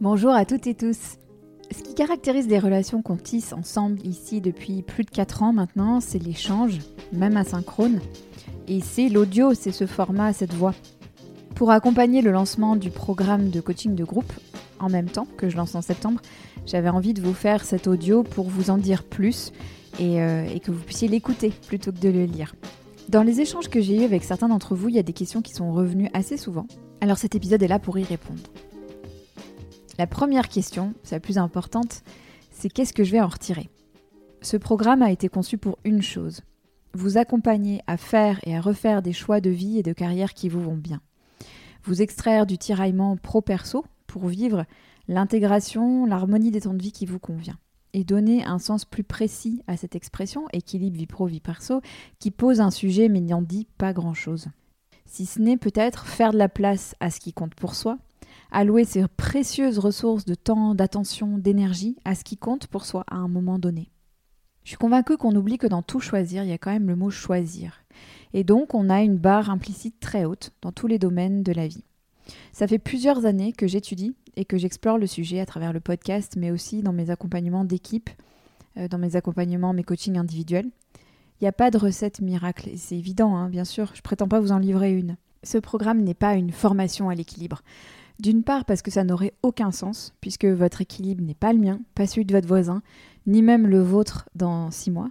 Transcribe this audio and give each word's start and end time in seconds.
Bonjour 0.00 0.30
à 0.30 0.46
toutes 0.46 0.66
et 0.66 0.72
tous. 0.72 1.18
Ce 1.70 1.82
qui 1.82 1.94
caractérise 1.94 2.48
des 2.48 2.58
relations 2.58 3.02
qu'on 3.02 3.18
tisse 3.18 3.52
ensemble 3.52 3.98
ici 4.02 4.40
depuis 4.40 4.80
plus 4.80 5.04
de 5.04 5.10
4 5.10 5.42
ans 5.42 5.52
maintenant, 5.52 6.00
c'est 6.00 6.18
l'échange, 6.18 6.78
même 7.12 7.36
asynchrone. 7.36 8.00
Et 8.66 8.80
c'est 8.80 9.10
l'audio, 9.10 9.52
c'est 9.52 9.72
ce 9.72 9.84
format, 9.84 10.32
cette 10.32 10.54
voix. 10.54 10.72
Pour 11.54 11.70
accompagner 11.70 12.22
le 12.22 12.30
lancement 12.30 12.76
du 12.76 12.88
programme 12.88 13.50
de 13.50 13.60
coaching 13.60 13.94
de 13.94 14.04
groupe, 14.04 14.32
en 14.78 14.88
même 14.88 15.10
temps 15.10 15.26
que 15.36 15.50
je 15.50 15.58
lance 15.58 15.74
en 15.74 15.82
septembre, 15.82 16.22
j'avais 16.64 16.88
envie 16.88 17.12
de 17.12 17.20
vous 17.20 17.34
faire 17.34 17.62
cet 17.62 17.86
audio 17.86 18.22
pour 18.22 18.48
vous 18.48 18.70
en 18.70 18.78
dire 18.78 19.04
plus 19.04 19.52
et, 19.98 20.22
euh, 20.22 20.46
et 20.46 20.60
que 20.60 20.70
vous 20.70 20.82
puissiez 20.82 21.08
l'écouter 21.08 21.52
plutôt 21.68 21.92
que 21.92 22.00
de 22.00 22.08
le 22.08 22.24
lire. 22.24 22.54
Dans 23.10 23.22
les 23.22 23.42
échanges 23.42 23.68
que 23.68 23.82
j'ai 23.82 24.00
eus 24.00 24.04
avec 24.04 24.24
certains 24.24 24.48
d'entre 24.48 24.74
vous, 24.74 24.88
il 24.88 24.94
y 24.94 24.98
a 24.98 25.02
des 25.02 25.12
questions 25.12 25.42
qui 25.42 25.52
sont 25.52 25.74
revenues 25.74 26.08
assez 26.14 26.38
souvent. 26.38 26.66
Alors 27.02 27.18
cet 27.18 27.34
épisode 27.34 27.62
est 27.62 27.68
là 27.68 27.78
pour 27.78 27.98
y 27.98 28.04
répondre. 28.04 28.40
La 29.98 30.06
première 30.06 30.48
question, 30.48 30.94
c'est 31.02 31.16
la 31.16 31.20
plus 31.20 31.38
importante, 31.38 32.02
c'est 32.50 32.68
qu'est-ce 32.68 32.92
que 32.92 33.04
je 33.04 33.12
vais 33.12 33.20
en 33.20 33.28
retirer? 33.28 33.68
Ce 34.42 34.56
programme 34.56 35.02
a 35.02 35.10
été 35.10 35.28
conçu 35.28 35.58
pour 35.58 35.78
une 35.84 36.02
chose, 36.02 36.40
vous 36.94 37.18
accompagner 37.18 37.82
à 37.86 37.96
faire 37.96 38.40
et 38.44 38.56
à 38.56 38.60
refaire 38.60 39.02
des 39.02 39.12
choix 39.12 39.40
de 39.40 39.50
vie 39.50 39.78
et 39.78 39.82
de 39.82 39.92
carrière 39.92 40.34
qui 40.34 40.48
vous 40.48 40.60
vont 40.60 40.76
bien. 40.76 41.00
Vous 41.84 42.02
extraire 42.02 42.46
du 42.46 42.58
tiraillement 42.58 43.16
pro-perso 43.16 43.84
pour 44.06 44.26
vivre 44.26 44.64
l'intégration, 45.08 46.06
l'harmonie 46.06 46.50
des 46.50 46.62
temps 46.62 46.74
de 46.74 46.82
vie 46.82 46.92
qui 46.92 47.06
vous 47.06 47.18
convient. 47.18 47.58
Et 47.92 48.04
donner 48.04 48.44
un 48.44 48.58
sens 48.58 48.84
plus 48.84 49.02
précis 49.02 49.62
à 49.66 49.76
cette 49.76 49.96
expression, 49.96 50.46
équilibre 50.52 50.96
vie 50.96 51.06
pro-vie 51.06 51.40
perso, 51.40 51.80
qui 52.18 52.30
pose 52.30 52.60
un 52.60 52.70
sujet 52.70 53.08
mais 53.08 53.20
n'en 53.20 53.42
dit 53.42 53.66
pas 53.78 53.92
grand-chose. 53.92 54.48
Si 55.06 55.26
ce 55.26 55.40
n'est 55.40 55.56
peut-être 55.56 56.06
faire 56.06 56.32
de 56.32 56.38
la 56.38 56.48
place 56.48 56.94
à 57.00 57.10
ce 57.10 57.18
qui 57.18 57.32
compte 57.32 57.54
pour 57.54 57.74
soi, 57.74 57.98
allouer 58.50 58.84
ses 58.84 59.06
précieuses 59.08 59.78
ressources 59.78 60.24
de 60.24 60.34
temps, 60.34 60.74
d'attention, 60.74 61.38
d'énergie 61.38 61.96
à 62.04 62.14
ce 62.14 62.24
qui 62.24 62.36
compte 62.36 62.66
pour 62.66 62.84
soi 62.84 63.04
à 63.08 63.16
un 63.16 63.28
moment 63.28 63.58
donné. 63.58 63.90
Je 64.64 64.70
suis 64.70 64.78
convaincue 64.78 65.16
qu'on 65.16 65.34
oublie 65.34 65.58
que 65.58 65.66
dans 65.66 65.82
tout 65.82 66.00
choisir, 66.00 66.44
il 66.44 66.50
y 66.50 66.52
a 66.52 66.58
quand 66.58 66.70
même 66.70 66.88
le 66.88 66.96
mot 66.96 67.10
choisir. 67.10 67.84
Et 68.32 68.44
donc, 68.44 68.74
on 68.74 68.90
a 68.90 69.02
une 69.02 69.16
barre 69.16 69.50
implicite 69.50 69.98
très 70.00 70.24
haute 70.24 70.52
dans 70.62 70.72
tous 70.72 70.86
les 70.86 70.98
domaines 70.98 71.42
de 71.42 71.52
la 71.52 71.66
vie. 71.66 71.84
Ça 72.52 72.68
fait 72.68 72.78
plusieurs 72.78 73.26
années 73.26 73.52
que 73.52 73.66
j'étudie 73.66 74.14
et 74.36 74.44
que 74.44 74.58
j'explore 74.58 74.98
le 74.98 75.06
sujet 75.06 75.40
à 75.40 75.46
travers 75.46 75.72
le 75.72 75.80
podcast, 75.80 76.34
mais 76.36 76.50
aussi 76.50 76.82
dans 76.82 76.92
mes 76.92 77.10
accompagnements 77.10 77.64
d'équipe, 77.64 78.10
euh, 78.76 78.86
dans 78.86 78.98
mes 78.98 79.16
accompagnements, 79.16 79.72
mes 79.72 79.82
coachings 79.82 80.18
individuels. 80.18 80.70
Il 81.40 81.44
n'y 81.44 81.48
a 81.48 81.52
pas 81.52 81.70
de 81.70 81.78
recette 81.78 82.20
miracle, 82.20 82.68
et 82.68 82.76
c'est 82.76 82.96
évident, 82.96 83.34
hein, 83.34 83.48
bien 83.48 83.64
sûr, 83.64 83.90
je 83.94 84.02
prétends 84.02 84.28
pas 84.28 84.40
vous 84.40 84.52
en 84.52 84.58
livrer 84.58 84.92
une. 84.92 85.16
Ce 85.42 85.56
programme 85.56 86.02
n'est 86.02 86.14
pas 86.14 86.34
une 86.34 86.52
formation 86.52 87.08
à 87.08 87.14
l'équilibre. 87.14 87.62
D'une 88.20 88.42
part 88.42 88.66
parce 88.66 88.82
que 88.82 88.90
ça 88.90 89.02
n'aurait 89.02 89.32
aucun 89.42 89.72
sens, 89.72 90.12
puisque 90.20 90.44
votre 90.44 90.82
équilibre 90.82 91.24
n'est 91.24 91.34
pas 91.34 91.54
le 91.54 91.58
mien, 91.58 91.80
pas 91.94 92.06
celui 92.06 92.26
de 92.26 92.34
votre 92.34 92.46
voisin, 92.46 92.82
ni 93.26 93.40
même 93.40 93.66
le 93.66 93.80
vôtre 93.80 94.28
dans 94.34 94.70
six 94.70 94.90
mois. 94.90 95.08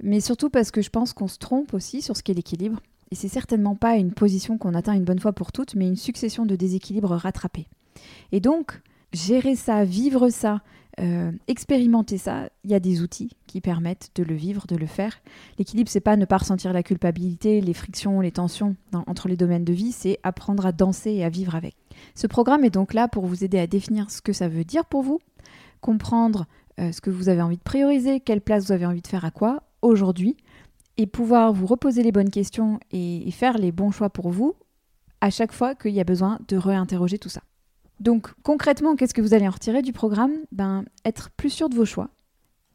Mais 0.00 0.20
surtout 0.20 0.48
parce 0.48 0.70
que 0.70 0.80
je 0.80 0.90
pense 0.90 1.12
qu'on 1.12 1.26
se 1.26 1.38
trompe 1.38 1.74
aussi 1.74 2.02
sur 2.02 2.16
ce 2.16 2.22
qu'est 2.22 2.34
l'équilibre. 2.34 2.78
Et 3.10 3.16
c'est 3.16 3.26
certainement 3.26 3.74
pas 3.74 3.96
une 3.96 4.12
position 4.12 4.58
qu'on 4.58 4.74
atteint 4.74 4.92
une 4.92 5.04
bonne 5.04 5.18
fois 5.18 5.32
pour 5.32 5.50
toutes, 5.50 5.74
mais 5.74 5.88
une 5.88 5.96
succession 5.96 6.46
de 6.46 6.54
déséquilibres 6.54 7.16
rattrapés. 7.16 7.66
Et 8.30 8.38
donc, 8.38 8.80
gérer 9.12 9.56
ça, 9.56 9.84
vivre 9.84 10.28
ça, 10.28 10.62
euh, 10.98 11.30
expérimenter 11.46 12.16
ça, 12.16 12.48
il 12.64 12.70
y 12.70 12.74
a 12.74 12.80
des 12.80 13.02
outils 13.02 13.30
qui 13.46 13.60
permettent 13.60 14.10
de 14.14 14.22
le 14.22 14.34
vivre, 14.34 14.66
de 14.66 14.76
le 14.76 14.86
faire. 14.86 15.20
L'équilibre, 15.58 15.90
c'est 15.90 16.00
pas 16.00 16.16
ne 16.16 16.24
pas 16.24 16.38
ressentir 16.38 16.72
la 16.72 16.82
culpabilité, 16.82 17.60
les 17.60 17.74
frictions, 17.74 18.20
les 18.20 18.32
tensions 18.32 18.76
entre 19.06 19.28
les 19.28 19.36
domaines 19.36 19.64
de 19.64 19.74
vie, 19.74 19.92
c'est 19.92 20.18
apprendre 20.22 20.64
à 20.64 20.72
danser 20.72 21.12
et 21.12 21.24
à 21.24 21.28
vivre 21.28 21.54
avec. 21.54 21.76
Ce 22.14 22.26
programme 22.26 22.64
est 22.64 22.70
donc 22.70 22.94
là 22.94 23.08
pour 23.08 23.26
vous 23.26 23.44
aider 23.44 23.58
à 23.58 23.66
définir 23.66 24.10
ce 24.10 24.22
que 24.22 24.32
ça 24.32 24.48
veut 24.48 24.64
dire 24.64 24.86
pour 24.86 25.02
vous, 25.02 25.20
comprendre 25.82 26.46
euh, 26.80 26.92
ce 26.92 27.02
que 27.02 27.10
vous 27.10 27.28
avez 27.28 27.42
envie 27.42 27.58
de 27.58 27.62
prioriser, 27.62 28.20
quelle 28.20 28.40
place 28.40 28.66
vous 28.66 28.72
avez 28.72 28.86
envie 28.86 29.02
de 29.02 29.06
faire 29.06 29.26
à 29.26 29.30
quoi 29.30 29.64
aujourd'hui, 29.82 30.36
et 30.96 31.06
pouvoir 31.06 31.52
vous 31.52 31.66
reposer 31.66 32.02
les 32.02 32.12
bonnes 32.12 32.30
questions 32.30 32.80
et 32.90 33.30
faire 33.30 33.58
les 33.58 33.70
bons 33.70 33.90
choix 33.90 34.08
pour 34.08 34.30
vous 34.30 34.54
à 35.20 35.28
chaque 35.28 35.52
fois 35.52 35.74
qu'il 35.74 35.92
y 35.92 36.00
a 36.00 36.04
besoin 36.04 36.38
de 36.48 36.56
réinterroger 36.56 37.18
tout 37.18 37.28
ça. 37.28 37.42
Donc 38.00 38.32
concrètement, 38.42 38.94
qu'est-ce 38.94 39.14
que 39.14 39.22
vous 39.22 39.34
allez 39.34 39.48
en 39.48 39.52
retirer 39.52 39.82
du 39.82 39.92
programme? 39.92 40.32
Ben 40.52 40.84
être 41.04 41.30
plus 41.30 41.50
sûr 41.50 41.68
de 41.68 41.74
vos 41.74 41.86
choix, 41.86 42.10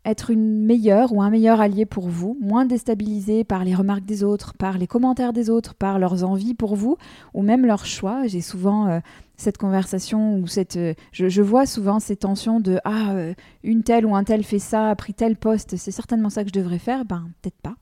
être 0.03 0.31
une 0.31 0.65
meilleure 0.65 1.13
ou 1.13 1.21
un 1.21 1.29
meilleur 1.29 1.61
allié 1.61 1.85
pour 1.85 2.09
vous, 2.09 2.37
moins 2.41 2.65
déstabilisé 2.65 3.43
par 3.43 3.63
les 3.63 3.75
remarques 3.75 4.05
des 4.05 4.23
autres, 4.23 4.53
par 4.53 4.77
les 4.77 4.87
commentaires 4.87 5.33
des 5.33 5.49
autres, 5.49 5.75
par 5.75 5.99
leurs 5.99 6.23
envies 6.23 6.55
pour 6.55 6.75
vous 6.75 6.97
ou 7.33 7.43
même 7.43 7.65
leurs 7.65 7.85
choix. 7.85 8.25
J'ai 8.25 8.41
souvent 8.41 8.87
euh, 8.87 8.99
cette 9.37 9.57
conversation 9.57 10.37
ou 10.37 10.47
cette, 10.47 10.77
euh, 10.77 10.93
je, 11.11 11.41
vois 11.41 11.67
souvent 11.67 11.99
ces 11.99 12.15
tensions 12.15 12.59
de 12.59 12.79
ah 12.83 13.11
euh, 13.11 13.33
une 13.63 13.83
telle 13.83 14.05
ou 14.05 14.15
un 14.15 14.23
tel 14.23 14.43
fait 14.43 14.59
ça, 14.59 14.89
a 14.89 14.95
pris 14.95 15.13
tel 15.13 15.35
poste, 15.35 15.75
c'est 15.77 15.91
certainement 15.91 16.31
ça 16.31 16.43
que 16.43 16.49
je 16.49 16.59
devrais 16.59 16.79
faire. 16.79 17.05
Ben 17.05 17.29
peut-être 17.41 17.61
pas. 17.61 17.75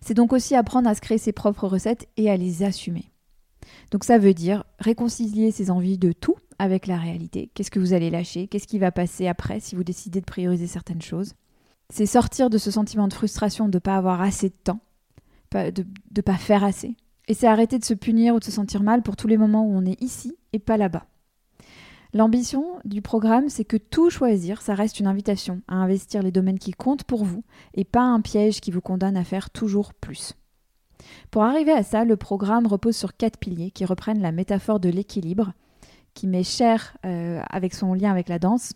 C'est 0.00 0.14
donc 0.14 0.32
aussi 0.32 0.56
apprendre 0.56 0.88
à 0.88 0.94
se 0.94 1.00
créer 1.00 1.18
ses 1.18 1.32
propres 1.32 1.68
recettes 1.68 2.08
et 2.16 2.30
à 2.30 2.36
les 2.36 2.64
assumer. 2.64 3.13
Donc 3.94 4.02
ça 4.02 4.18
veut 4.18 4.34
dire 4.34 4.64
réconcilier 4.80 5.52
ses 5.52 5.70
envies 5.70 5.98
de 5.98 6.10
tout 6.10 6.34
avec 6.58 6.88
la 6.88 6.96
réalité. 6.96 7.52
Qu'est-ce 7.54 7.70
que 7.70 7.78
vous 7.78 7.92
allez 7.92 8.10
lâcher? 8.10 8.48
Qu'est-ce 8.48 8.66
qui 8.66 8.80
va 8.80 8.90
passer 8.90 9.28
après 9.28 9.60
si 9.60 9.76
vous 9.76 9.84
décidez 9.84 10.20
de 10.20 10.24
prioriser 10.24 10.66
certaines 10.66 11.00
choses? 11.00 11.34
C'est 11.90 12.04
sortir 12.04 12.50
de 12.50 12.58
ce 12.58 12.72
sentiment 12.72 13.06
de 13.06 13.12
frustration 13.12 13.68
de 13.68 13.76
ne 13.76 13.78
pas 13.78 13.94
avoir 13.94 14.20
assez 14.20 14.48
de 14.48 14.56
temps, 14.64 14.80
de 15.52 15.84
ne 16.16 16.22
pas 16.22 16.34
faire 16.34 16.64
assez. 16.64 16.96
Et 17.28 17.34
c'est 17.34 17.46
arrêter 17.46 17.78
de 17.78 17.84
se 17.84 17.94
punir 17.94 18.34
ou 18.34 18.40
de 18.40 18.44
se 18.44 18.50
sentir 18.50 18.82
mal 18.82 19.00
pour 19.00 19.14
tous 19.14 19.28
les 19.28 19.36
moments 19.36 19.64
où 19.64 19.76
on 19.76 19.86
est 19.86 20.02
ici 20.02 20.36
et 20.52 20.58
pas 20.58 20.76
là-bas. 20.76 21.06
L'ambition 22.12 22.80
du 22.84 23.00
programme, 23.00 23.48
c'est 23.48 23.64
que 23.64 23.76
tout 23.76 24.10
choisir, 24.10 24.60
ça 24.60 24.74
reste 24.74 24.98
une 24.98 25.06
invitation 25.06 25.62
à 25.68 25.76
investir 25.76 26.20
les 26.20 26.32
domaines 26.32 26.58
qui 26.58 26.72
comptent 26.72 27.04
pour 27.04 27.24
vous 27.24 27.44
et 27.74 27.84
pas 27.84 28.02
un 28.02 28.20
piège 28.20 28.60
qui 28.60 28.72
vous 28.72 28.80
condamne 28.80 29.16
à 29.16 29.22
faire 29.22 29.50
toujours 29.50 29.94
plus. 29.94 30.34
Pour 31.30 31.42
arriver 31.42 31.72
à 31.72 31.82
ça, 31.82 32.04
le 32.04 32.16
programme 32.16 32.66
repose 32.66 32.96
sur 32.96 33.16
quatre 33.16 33.38
piliers 33.38 33.70
qui 33.70 33.84
reprennent 33.84 34.20
la 34.20 34.32
métaphore 34.32 34.80
de 34.80 34.88
l'équilibre, 34.88 35.52
qui 36.14 36.26
m'est 36.26 36.44
cher 36.44 36.96
euh, 37.04 37.42
avec 37.50 37.74
son 37.74 37.94
lien 37.94 38.10
avec 38.10 38.28
la 38.28 38.38
danse. 38.38 38.72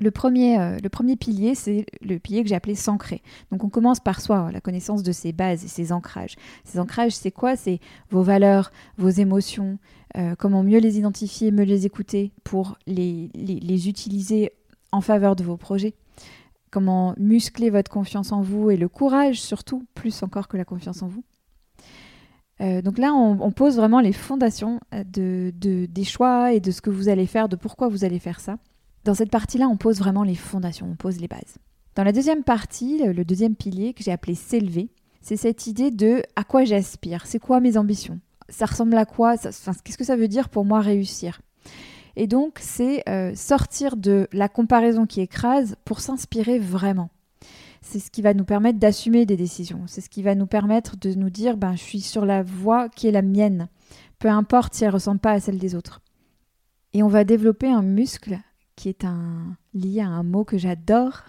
Le 0.00 0.10
premier, 0.10 0.58
euh, 0.58 0.78
le 0.82 0.88
premier 0.88 1.14
pilier, 1.14 1.54
c'est 1.54 1.86
le 2.00 2.18
pilier 2.18 2.42
que 2.42 2.48
j'ai 2.48 2.56
appelé 2.56 2.74
s'ancrer. 2.74 3.22
Donc 3.52 3.62
on 3.62 3.68
commence 3.68 4.00
par 4.00 4.20
soi, 4.20 4.50
la 4.52 4.60
connaissance 4.60 5.04
de 5.04 5.12
ses 5.12 5.32
bases 5.32 5.64
et 5.64 5.68
ses 5.68 5.92
ancrages. 5.92 6.34
Ces 6.64 6.80
ancrages, 6.80 7.12
c'est 7.12 7.30
quoi? 7.30 7.54
C'est 7.54 7.78
vos 8.10 8.22
valeurs, 8.22 8.72
vos 8.98 9.10
émotions, 9.10 9.78
euh, 10.16 10.34
comment 10.36 10.64
mieux 10.64 10.80
les 10.80 10.98
identifier, 10.98 11.52
mieux 11.52 11.64
les 11.64 11.86
écouter 11.86 12.32
pour 12.42 12.76
les 12.86 13.88
utiliser 13.88 14.52
en 14.90 15.00
faveur 15.00 15.36
de 15.36 15.44
vos 15.44 15.56
projets 15.56 15.94
comment 16.74 17.14
muscler 17.18 17.70
votre 17.70 17.88
confiance 17.88 18.32
en 18.32 18.42
vous 18.42 18.68
et 18.68 18.76
le 18.76 18.88
courage 18.88 19.40
surtout, 19.40 19.86
plus 19.94 20.24
encore 20.24 20.48
que 20.48 20.56
la 20.56 20.64
confiance 20.64 21.02
en 21.02 21.06
vous. 21.06 21.22
Euh, 22.60 22.82
donc 22.82 22.98
là, 22.98 23.14
on, 23.14 23.52
pose 23.52 23.76
vraiment 23.76 24.00
les 24.00 24.12
fondations 24.12 24.80
euh, 24.92 25.04
de, 25.04 25.52
des 25.86 26.04
choix 26.04 26.52
et 26.52 26.58
de 26.58 26.72
ce 26.72 26.80
que 26.80 26.90
vous 26.90 27.08
allez 27.08 27.26
faire, 27.26 27.48
de 27.48 27.54
pourquoi 27.54 27.86
vous 27.86 28.04
allez 28.04 28.18
faire 28.18 28.40
ça. 28.40 28.58
Dans 29.04 29.14
cette 29.14 29.30
partie-là, 29.30 29.68
on 29.68 29.76
pose 29.76 30.00
vraiment 30.00 30.24
les 30.24 30.34
fondations, 30.34 30.88
on 30.90 30.96
pose 30.96 31.20
les 31.20 31.28
bases. 31.28 31.58
Dans 31.94 32.02
la 32.02 32.12
deuxième 32.12 32.42
partie, 32.42 33.04
le 33.04 33.24
deuxième 33.24 33.54
pilier 33.54 33.94
que 33.94 34.02
j'ai 34.02 34.10
appelé 34.10 34.34
s'élever, 34.34 34.90
c'est 35.20 35.36
cette 35.36 35.68
idée 35.68 35.92
de 35.92 36.22
à 36.34 36.42
quoi 36.42 36.64
j'aspire, 36.64 37.24
c'est 37.26 37.38
quoi 37.38 37.60
mes 37.60 37.76
ambitions, 37.76 38.18
ça 38.48 38.66
ressemble 38.66 38.96
à 38.96 39.04
quoi, 39.04 39.36
qu'est-ce 39.36 39.98
que 39.98 40.04
ça 40.04 40.16
veut 40.16 40.28
dire 40.28 40.48
pour 40.48 40.64
moi 40.64 40.80
réussir? 40.80 41.40
Et 42.16 42.26
donc, 42.26 42.58
c'est 42.60 43.08
euh, 43.08 43.34
sortir 43.34 43.96
de 43.96 44.28
la 44.32 44.48
comparaison 44.48 45.06
qui 45.06 45.20
écrase 45.20 45.76
pour 45.84 46.00
s'inspirer 46.00 46.58
vraiment. 46.58 47.10
C'est 47.82 47.98
ce 47.98 48.10
qui 48.10 48.22
va 48.22 48.34
nous 48.34 48.44
permettre 48.44 48.78
d'assumer 48.78 49.26
des 49.26 49.36
décisions. 49.36 49.82
C'est 49.86 50.00
ce 50.00 50.08
qui 50.08 50.22
va 50.22 50.34
nous 50.34 50.46
permettre 50.46 50.96
de 50.96 51.12
nous 51.14 51.30
dire, 51.30 51.56
ben, 51.56 51.74
je 51.76 51.82
suis 51.82 52.00
sur 52.00 52.24
la 52.24 52.42
voie 52.42 52.88
qui 52.88 53.08
est 53.08 53.12
la 53.12 53.22
mienne, 53.22 53.68
peu 54.18 54.28
importe 54.28 54.74
si 54.74 54.84
elle 54.84 54.90
ne 54.90 54.94
ressemble 54.94 55.20
pas 55.20 55.32
à 55.32 55.40
celle 55.40 55.58
des 55.58 55.74
autres. 55.74 56.00
Et 56.92 57.02
on 57.02 57.08
va 57.08 57.24
développer 57.24 57.68
un 57.68 57.82
muscle 57.82 58.38
qui 58.76 58.88
est 58.88 59.04
un, 59.04 59.56
lié 59.74 60.00
à 60.00 60.08
un 60.08 60.22
mot 60.22 60.44
que 60.44 60.56
j'adore 60.56 61.22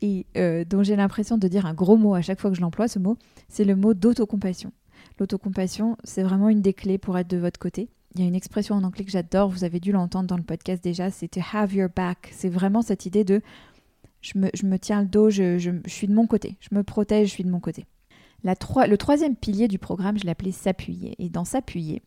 et 0.00 0.26
euh, 0.36 0.64
dont 0.64 0.82
j'ai 0.82 0.96
l'impression 0.96 1.38
de 1.38 1.48
dire 1.48 1.64
un 1.64 1.74
gros 1.74 1.96
mot 1.96 2.14
à 2.14 2.22
chaque 2.22 2.40
fois 2.40 2.50
que 2.50 2.56
je 2.56 2.60
l'emploie, 2.60 2.88
ce 2.88 2.98
mot, 2.98 3.16
c'est 3.48 3.64
le 3.64 3.76
mot 3.76 3.94
d'autocompassion. 3.94 4.72
L'autocompassion, 5.18 5.96
c'est 6.04 6.22
vraiment 6.22 6.48
une 6.48 6.60
des 6.60 6.74
clés 6.74 6.98
pour 6.98 7.16
être 7.16 7.30
de 7.30 7.36
votre 7.36 7.60
côté. 7.60 7.88
Il 8.14 8.20
y 8.20 8.24
a 8.24 8.26
une 8.26 8.34
expression 8.34 8.74
en 8.74 8.84
anglais 8.84 9.04
que 9.04 9.10
j'adore, 9.10 9.48
vous 9.48 9.64
avez 9.64 9.80
dû 9.80 9.90
l'entendre 9.90 10.26
dans 10.26 10.36
le 10.36 10.42
podcast 10.42 10.84
déjà, 10.84 11.10
c'est 11.10 11.28
to 11.28 11.40
have 11.52 11.74
your 11.74 11.88
back. 11.94 12.30
C'est 12.32 12.50
vraiment 12.50 12.82
cette 12.82 13.06
idée 13.06 13.24
de 13.24 13.40
je 14.22 14.38
me, 14.38 14.78
tiens 14.78 15.02
le 15.02 15.08
dos, 15.08 15.30
je, 15.30 15.80
suis 15.86 16.06
de 16.06 16.14
mon 16.14 16.26
côté, 16.26 16.56
je 16.60 16.74
me 16.74 16.82
protège, 16.82 17.28
je 17.28 17.32
suis 17.32 17.44
de 17.44 17.50
mon 17.50 17.60
côté. 17.60 17.86
Le 18.44 18.96
troisième 18.96 19.36
pilier 19.36 19.68
du 19.68 19.78
programme, 19.78 20.18
je 20.18 20.26
l'appelais 20.26 20.52
s'appuyer. 20.52 21.14
Et 21.18 21.28
dans 21.28 21.44
s'appuyer, 21.44 22.02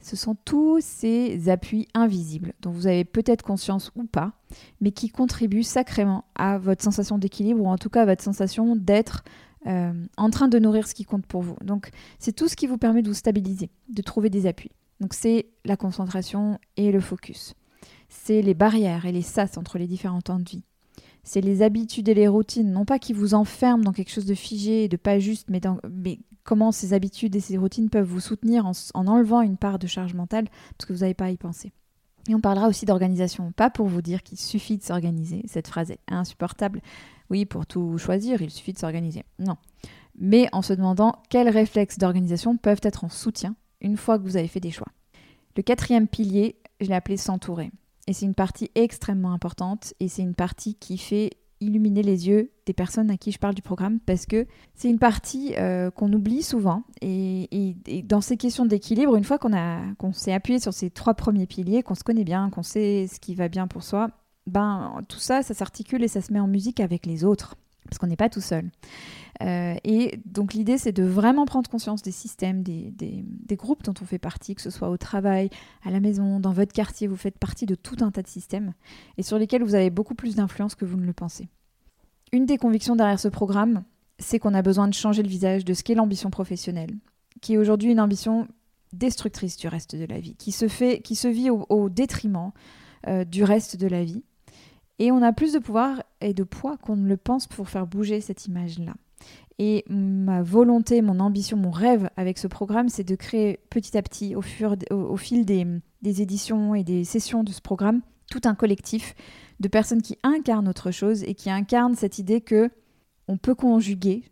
ce 0.00 0.16
sont 0.16 0.36
tous 0.44 0.80
ces 0.80 1.48
appuis 1.48 1.88
invisibles 1.94 2.52
dont 2.62 2.70
vous 2.70 2.86
avez 2.86 3.04
peut-être 3.04 3.42
conscience 3.42 3.90
ou 3.96 4.04
pas, 4.04 4.32
mais 4.80 4.90
qui 4.90 5.08
contribuent 5.08 5.62
sacrément 5.62 6.24
à 6.34 6.58
votre 6.58 6.82
sensation 6.82 7.18
d'équilibre 7.18 7.62
ou 7.62 7.68
en 7.68 7.78
tout 7.78 7.90
cas 7.90 8.02
à 8.02 8.06
votre 8.06 8.22
sensation 8.22 8.76
d'être 8.76 9.24
euh, 9.66 9.92
en 10.16 10.30
train 10.30 10.48
de 10.48 10.58
nourrir 10.58 10.86
ce 10.86 10.94
qui 10.94 11.04
compte 11.04 11.26
pour 11.26 11.42
vous. 11.42 11.56
Donc 11.64 11.90
c'est 12.18 12.32
tout 12.32 12.46
ce 12.48 12.54
qui 12.54 12.66
vous 12.66 12.78
permet 12.78 13.02
de 13.02 13.08
vous 13.08 13.14
stabiliser, 13.14 13.70
de 13.88 14.02
trouver 14.02 14.30
des 14.30 14.46
appuis. 14.46 14.70
Donc 15.00 15.14
c'est 15.14 15.46
la 15.64 15.76
concentration 15.76 16.58
et 16.76 16.90
le 16.92 17.00
focus. 17.00 17.54
C'est 18.08 18.42
les 18.42 18.54
barrières 18.54 19.06
et 19.06 19.12
les 19.12 19.22
sas 19.22 19.56
entre 19.56 19.78
les 19.78 19.86
différents 19.86 20.20
temps 20.20 20.38
de 20.38 20.48
vie. 20.48 20.64
C'est 21.22 21.40
les 21.40 21.62
habitudes 21.62 22.08
et 22.08 22.14
les 22.14 22.28
routines, 22.28 22.70
non 22.70 22.84
pas 22.84 23.00
qui 23.00 23.12
vous 23.12 23.34
enferment 23.34 23.82
dans 23.82 23.92
quelque 23.92 24.12
chose 24.12 24.26
de 24.26 24.34
figé 24.34 24.84
et 24.84 24.88
de 24.88 24.96
pas 24.96 25.18
juste, 25.18 25.48
mais, 25.50 25.60
comment 26.44 26.70
ces 26.70 26.92
habitudes 26.92 27.34
et 27.34 27.40
ces 27.40 27.58
routines 27.58 27.90
peuvent 27.90 28.06
vous 28.06 28.20
soutenir 28.20 28.64
en, 28.64 28.72
en 28.94 29.06
enlevant 29.08 29.42
une 29.42 29.56
part 29.56 29.80
de 29.80 29.88
charge 29.88 30.14
mentale, 30.14 30.46
parce 30.78 30.86
que 30.86 30.92
vous 30.92 31.00
n'avez 31.00 31.14
pas 31.14 31.24
à 31.24 31.30
y 31.30 31.36
penser. 31.36 31.72
Et 32.28 32.34
on 32.34 32.40
parlera 32.40 32.68
aussi 32.68 32.86
d'organisation, 32.86 33.50
pas 33.50 33.70
pour 33.70 33.88
vous 33.88 34.02
dire 34.02 34.22
qu'il 34.22 34.38
suffit 34.38 34.78
de 34.78 34.84
s'organiser, 34.84 35.42
cette 35.46 35.66
phrase 35.66 35.90
est 35.90 36.00
insupportable. 36.06 36.80
Oui, 37.28 37.44
pour 37.44 37.66
tout 37.66 37.98
choisir, 37.98 38.40
il 38.40 38.50
suffit 38.50 38.72
de 38.72 38.78
s'organiser. 38.78 39.24
Non. 39.40 39.56
Mais 40.16 40.48
en 40.52 40.62
se 40.62 40.72
demandant 40.72 41.16
quels 41.28 41.48
réflexes 41.48 41.98
d'organisation 41.98 42.56
peuvent 42.56 42.80
être 42.82 43.02
en 43.02 43.08
soutien 43.08 43.56
une 43.80 43.96
fois 43.96 44.18
que 44.18 44.24
vous 44.24 44.36
avez 44.36 44.48
fait 44.48 44.60
des 44.60 44.70
choix. 44.70 44.88
Le 45.56 45.62
quatrième 45.62 46.08
pilier, 46.08 46.56
je 46.80 46.86
l'ai 46.86 46.94
appelé 46.94 47.16
s'entourer. 47.16 47.70
Et 48.06 48.12
c'est 48.12 48.26
une 48.26 48.34
partie 48.34 48.70
extrêmement 48.74 49.32
importante 49.32 49.94
et 50.00 50.08
c'est 50.08 50.22
une 50.22 50.34
partie 50.34 50.74
qui 50.74 50.96
fait 50.98 51.30
illuminer 51.60 52.02
les 52.02 52.28
yeux 52.28 52.50
des 52.66 52.72
personnes 52.72 53.10
à 53.10 53.16
qui 53.16 53.32
je 53.32 53.38
parle 53.38 53.54
du 53.54 53.62
programme 53.62 53.98
parce 54.00 54.26
que 54.26 54.46
c'est 54.74 54.88
une 54.88 54.98
partie 54.98 55.54
euh, 55.56 55.90
qu'on 55.90 56.12
oublie 56.12 56.42
souvent 56.42 56.82
et, 57.00 57.74
dans 58.04 58.20
ces 58.20 58.36
questions 58.36 58.66
d'équilibre, 58.66 59.16
une 59.16 59.24
fois 59.24 59.38
qu'on 59.38 60.12
s'est 60.12 60.32
appuyé 60.32 60.60
sur 60.60 60.74
ces 60.74 60.90
trois 60.90 61.14
premiers 61.14 61.46
piliers, 61.46 61.82
qu'on 61.82 61.94
se 61.94 62.04
connaît 62.04 62.24
bien, 62.24 62.50
qu'on 62.50 62.62
sait 62.62 63.06
ce 63.12 63.18
qui 63.18 63.34
va 63.34 63.48
bien 63.48 63.66
pour 63.66 63.82
soi, 63.82 64.10
ben 64.46 65.02
tout 65.08 65.18
ça, 65.18 65.42
ça 65.42 65.54
s'articule 65.54 66.04
et 66.04 66.08
ça 66.08 66.20
se 66.20 66.32
met 66.32 66.40
en 66.40 66.46
musique 66.46 66.78
avec 66.80 67.06
les 67.06 67.24
autres 67.24 67.56
parce 67.84 67.98
qu'on 67.98 68.06
n'est 68.06 68.16
pas 68.16 68.28
tout 68.28 68.40
seul. 68.40 68.70
Euh, 69.42 69.74
et 69.84 70.20
donc 70.24 70.54
l'idée, 70.54 70.78
c'est 70.78 70.92
de 70.92 71.02
vraiment 71.02 71.44
prendre 71.44 71.68
conscience 71.68 72.02
des 72.02 72.12
systèmes, 72.12 72.62
des, 72.62 73.24
groupes 73.52 73.82
dont 73.82 73.94
on 74.00 74.04
fait 74.04 74.18
partie, 74.18 74.54
que 74.54 74.62
ce 74.62 74.70
soit 74.70 74.88
au 74.88 74.96
travail, 74.96 75.50
à 75.84 75.90
la 75.90 76.00
maison, 76.00 76.40
dans 76.40 76.52
votre 76.52 76.72
quartier, 76.72 77.06
vous 77.06 77.16
faites 77.16 77.38
partie 77.38 77.66
de 77.66 77.74
tout 77.74 77.96
un 78.00 78.10
tas 78.10 78.22
de 78.22 78.28
systèmes, 78.28 78.72
et 79.16 79.22
sur 79.22 79.38
lesquels 79.38 79.62
vous 79.62 79.74
avez 79.74 79.90
beaucoup 79.90 80.14
plus 80.14 80.36
d'influence 80.36 80.74
que 80.74 80.84
vous 80.84 80.96
ne 80.96 81.06
le 81.06 81.12
pensez. 81.12 81.48
Une 82.32 82.46
des 82.46 82.58
convictions 82.58 82.96
derrière 82.96 83.20
ce 83.20 83.28
programme, 83.28 83.84
c'est 84.18 84.38
qu'on 84.38 84.54
a 84.54 84.62
besoin 84.62 84.88
de 84.88 84.94
changer 84.94 85.22
le 85.22 85.28
visage 85.28 85.64
de 85.64 85.74
ce 85.74 85.82
qu'est 85.82 85.94
l'ambition 85.94 86.30
professionnelle, 86.30 86.96
qui 87.40 87.54
est 87.54 87.58
aujourd'hui 87.58 87.92
une 87.92 88.00
ambition 88.00 88.48
destructrice 88.92 89.56
du 89.56 89.68
reste 89.68 89.96
de 89.96 90.06
la 90.06 90.20
vie, 90.20 90.34
qui 90.36 90.52
se, 90.52 90.68
fait, 90.68 91.00
qui 91.00 91.14
se 91.14 91.28
vit 91.28 91.50
au, 91.50 91.88
détriment 91.88 92.52
euh, 93.06 93.24
du 93.24 93.44
reste 93.44 93.76
de 93.76 93.86
la 93.86 94.04
vie. 94.04 94.24
Et 94.98 95.12
on 95.12 95.22
a 95.22 95.32
plus 95.32 95.52
de 95.52 95.58
pouvoir 95.58 96.02
et 96.22 96.32
de 96.32 96.42
poids 96.42 96.78
qu'on 96.78 96.96
ne 96.96 97.06
le 97.06 97.18
pense 97.18 97.46
pour 97.46 97.68
faire 97.68 97.86
bouger 97.86 98.22
cette 98.22 98.46
image-là. 98.46 98.94
Et 99.58 99.84
ma 99.88 100.42
volonté, 100.42 101.00
mon 101.00 101.18
ambition, 101.18 101.56
mon 101.56 101.70
rêve 101.70 102.10
avec 102.16 102.36
ce 102.36 102.46
programme, 102.46 102.88
c'est 102.88 103.04
de 103.04 103.14
créer 103.14 103.58
petit 103.70 103.96
à 103.96 104.02
petit, 104.02 104.34
au, 104.34 104.42
fil 104.42 105.46
des, 105.46 106.22
éditions 106.22 106.74
et 106.74 106.84
des 106.84 107.04
sessions 107.04 107.42
de 107.42 107.52
ce 107.52 107.62
programme, 107.62 108.02
tout 108.30 108.42
un 108.44 108.54
collectif 108.54 109.14
de 109.60 109.68
personnes 109.68 110.02
qui 110.02 110.18
incarnent 110.22 110.68
autre 110.68 110.90
chose 110.90 111.22
et 111.22 111.34
qui 111.34 111.50
incarnent 111.50 111.94
cette 111.94 112.18
idée 112.18 112.42
que 112.42 112.70
on 113.28 113.38
peut 113.38 113.54
conjuguer 113.54 114.24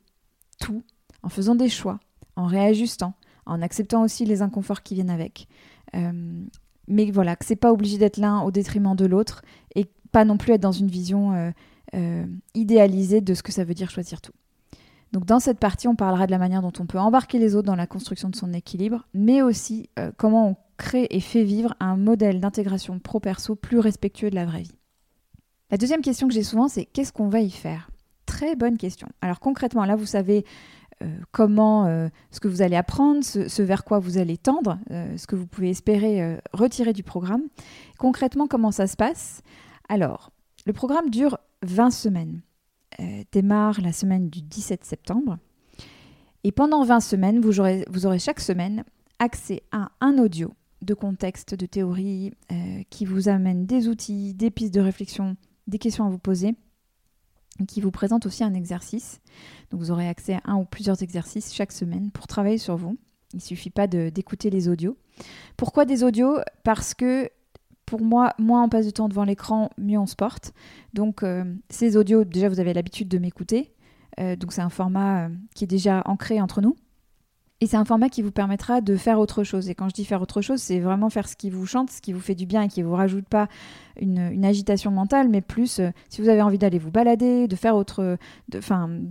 tout 0.60 0.82
en 1.22 1.30
faisant 1.30 1.54
des 1.54 1.70
choix, 1.70 2.00
en 2.36 2.46
réajustant, 2.46 3.14
en 3.46 3.62
acceptant 3.62 4.02
aussi 4.02 4.26
les 4.26 4.42
inconforts 4.42 4.82
qui 4.82 4.94
viennent 4.94 5.10
avec. 5.10 5.48
Euh, 5.94 6.44
mais 6.86 7.10
voilà, 7.10 7.34
que 7.34 7.46
c'est 7.46 7.56
pas 7.56 7.72
obligé 7.72 7.96
d'être 7.96 8.18
l'un 8.18 8.42
au 8.42 8.50
détriment 8.50 8.94
de 8.94 9.06
l'autre 9.06 9.42
et 9.74 9.86
pas 10.12 10.26
non 10.26 10.36
plus 10.36 10.52
être 10.52 10.60
dans 10.60 10.72
une 10.72 10.88
vision 10.88 11.32
euh, 11.32 11.50
euh, 11.94 12.26
idéalisée 12.54 13.22
de 13.22 13.32
ce 13.32 13.42
que 13.42 13.52
ça 13.52 13.64
veut 13.64 13.74
dire 13.74 13.90
choisir 13.90 14.20
tout. 14.20 14.32
Donc 15.14 15.26
dans 15.26 15.38
cette 15.38 15.60
partie, 15.60 15.86
on 15.86 15.94
parlera 15.94 16.26
de 16.26 16.32
la 16.32 16.38
manière 16.38 16.60
dont 16.60 16.72
on 16.80 16.86
peut 16.86 16.98
embarquer 16.98 17.38
les 17.38 17.54
autres 17.54 17.68
dans 17.68 17.76
la 17.76 17.86
construction 17.86 18.30
de 18.30 18.34
son 18.34 18.52
équilibre, 18.52 19.06
mais 19.14 19.42
aussi 19.42 19.88
euh, 19.96 20.10
comment 20.16 20.48
on 20.48 20.56
crée 20.76 21.06
et 21.08 21.20
fait 21.20 21.44
vivre 21.44 21.76
un 21.78 21.96
modèle 21.96 22.40
d'intégration 22.40 22.98
pro-perso 22.98 23.54
plus 23.54 23.78
respectueux 23.78 24.28
de 24.28 24.34
la 24.34 24.44
vraie 24.44 24.62
vie. 24.62 24.74
La 25.70 25.76
deuxième 25.76 26.00
question 26.00 26.26
que 26.26 26.34
j'ai 26.34 26.42
souvent, 26.42 26.66
c'est 26.66 26.84
qu'est-ce 26.84 27.12
qu'on 27.12 27.28
va 27.28 27.38
y 27.38 27.52
faire? 27.52 27.90
Très 28.26 28.56
bonne 28.56 28.76
question. 28.76 29.06
Alors 29.20 29.38
concrètement, 29.38 29.84
là, 29.84 29.94
vous 29.94 30.04
savez 30.04 30.44
euh, 31.00 31.06
comment, 31.30 31.86
euh, 31.86 32.08
ce 32.32 32.40
que 32.40 32.48
vous 32.48 32.60
allez 32.60 32.74
apprendre, 32.74 33.22
ce, 33.22 33.62
vers 33.62 33.84
quoi 33.84 34.00
vous 34.00 34.18
allez 34.18 34.36
tendre, 34.36 34.80
ce 34.90 35.28
que 35.28 35.36
vous 35.36 35.46
pouvez 35.46 35.70
espérer 35.70 36.40
retirer 36.52 36.92
du 36.92 37.04
programme. 37.04 37.42
Concrètement, 37.98 38.48
comment 38.48 38.72
ça 38.72 38.88
se 38.88 38.96
passe? 38.96 39.42
Alors, 39.88 40.32
le 40.66 40.72
programme 40.72 41.08
dure 41.08 41.38
20 41.62 41.92
semaines. 41.92 42.40
Euh, 43.00 43.24
démarre 43.32 43.80
la 43.80 43.92
semaine 43.92 44.30
du 44.30 44.40
17 44.40 44.84
septembre. 44.84 45.38
Et 46.44 46.52
pendant 46.52 46.84
20 46.84 47.00
semaines, 47.00 47.40
vous 47.40 47.58
aurez, 47.58 47.84
vous 47.90 48.06
aurez 48.06 48.18
chaque 48.18 48.40
semaine 48.40 48.84
accès 49.18 49.62
à 49.72 49.90
un 50.00 50.18
audio 50.18 50.52
de 50.82 50.94
contexte, 50.94 51.54
de 51.54 51.66
théorie, 51.66 52.32
euh, 52.52 52.82
qui 52.90 53.04
vous 53.04 53.28
amène 53.28 53.66
des 53.66 53.88
outils, 53.88 54.34
des 54.34 54.50
pistes 54.50 54.74
de 54.74 54.80
réflexion, 54.80 55.36
des 55.66 55.78
questions 55.78 56.06
à 56.06 56.10
vous 56.10 56.18
poser, 56.18 56.54
qui 57.66 57.80
vous 57.80 57.90
présente 57.90 58.26
aussi 58.26 58.44
un 58.44 58.54
exercice. 58.54 59.20
Donc 59.70 59.80
vous 59.80 59.90
aurez 59.90 60.08
accès 60.08 60.34
à 60.34 60.42
un 60.44 60.56
ou 60.56 60.64
plusieurs 60.64 61.02
exercices 61.02 61.54
chaque 61.54 61.72
semaine 61.72 62.10
pour 62.10 62.26
travailler 62.26 62.58
sur 62.58 62.76
vous. 62.76 62.96
Il 63.32 63.38
ne 63.38 63.42
suffit 63.42 63.70
pas 63.70 63.88
d'écouter 63.88 64.50
les 64.50 64.68
audios. 64.68 64.96
Pourquoi 65.56 65.84
des 65.84 66.04
audios? 66.04 66.38
Parce 66.62 66.94
que 66.94 67.28
pour 67.86 68.02
moi, 68.02 68.32
moins 68.38 68.62
on 68.64 68.68
passe 68.68 68.86
de 68.86 68.90
temps 68.90 69.08
devant 69.08 69.24
l'écran, 69.24 69.70
mieux 69.78 69.98
on 69.98 70.06
se 70.06 70.16
porte. 70.16 70.52
Donc 70.92 71.22
euh, 71.22 71.44
ces 71.68 71.96
audios, 71.96 72.24
déjà 72.24 72.48
vous 72.48 72.60
avez 72.60 72.74
l'habitude 72.74 73.08
de 73.08 73.18
m'écouter. 73.18 73.72
Euh, 74.20 74.36
donc 74.36 74.52
c'est 74.52 74.62
un 74.62 74.70
format 74.70 75.24
euh, 75.24 75.28
qui 75.54 75.64
est 75.64 75.68
déjà 75.68 76.02
ancré 76.06 76.40
entre 76.40 76.60
nous. 76.60 76.76
Et 77.60 77.66
c'est 77.66 77.76
un 77.76 77.84
format 77.84 78.08
qui 78.08 78.20
vous 78.20 78.32
permettra 78.32 78.80
de 78.80 78.96
faire 78.96 79.18
autre 79.20 79.44
chose. 79.44 79.70
Et 79.70 79.74
quand 79.74 79.88
je 79.88 79.94
dis 79.94 80.04
faire 80.04 80.20
autre 80.20 80.42
chose, 80.42 80.60
c'est 80.60 80.80
vraiment 80.80 81.08
faire 81.08 81.28
ce 81.28 81.36
qui 81.36 81.50
vous 81.50 81.66
chante, 81.66 81.90
ce 81.90 82.02
qui 82.02 82.12
vous 82.12 82.20
fait 82.20 82.34
du 82.34 82.46
bien 82.46 82.62
et 82.62 82.68
qui 82.68 82.82
ne 82.82 82.86
vous 82.86 82.94
rajoute 82.94 83.26
pas 83.26 83.48
une, 83.98 84.44
agitation 84.44 84.90
mentale, 84.90 85.28
mais 85.28 85.40
plus 85.40 85.80
si 86.10 86.20
vous 86.20 86.28
avez 86.28 86.42
envie 86.42 86.58
d'aller 86.58 86.78
vous 86.78 86.90
balader, 86.90 87.46
de 87.46 87.56
faire 87.56 87.76
autre, 87.76 88.18
de, 88.48 88.60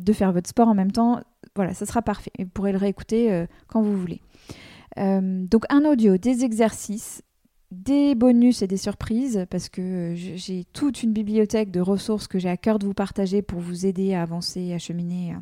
de 0.04 0.14
faire 0.14 0.34
votre 0.34 0.50
sport 0.50 0.68
en 0.68 0.76
même 0.76 0.92
temps, 0.92 1.22
voilà, 1.56 1.74
ça 1.74 1.86
sera 1.86 2.02
parfait. 2.02 2.32
Et 2.38 2.44
vous 2.44 2.50
pourrez 2.50 2.74
le 2.74 2.78
réécouter 2.78 3.46
quand 3.68 3.82
vous 3.82 3.98
voulez. 3.98 4.22
donc 4.98 5.64
un 5.70 5.86
audio, 5.86 6.18
des 6.18 6.44
exercices, 6.44 7.24
des 7.74 8.16
bonus 8.16 8.62
et 8.62 8.68
des 8.68 8.78
surprises 8.78 9.46
parce 9.50 9.70
que 9.70 10.14
j'ai 10.16 10.64
toute 10.74 11.04
une 11.04 11.12
bibliothèque 11.12 11.72
de 11.72 11.82
ressources 11.82 12.28
que 12.28 12.40
j'ai 12.40 12.50
à 12.50 12.58
cœur 12.58 12.80
de 12.80 12.86
vous 12.86 12.94
partager 12.94 13.42
pour 13.42 13.60
vous 13.60 13.86
aider 13.86 14.14
à 14.14 14.22
avancer, 14.22 14.74
à 14.74 14.80
cheminer 14.80 15.36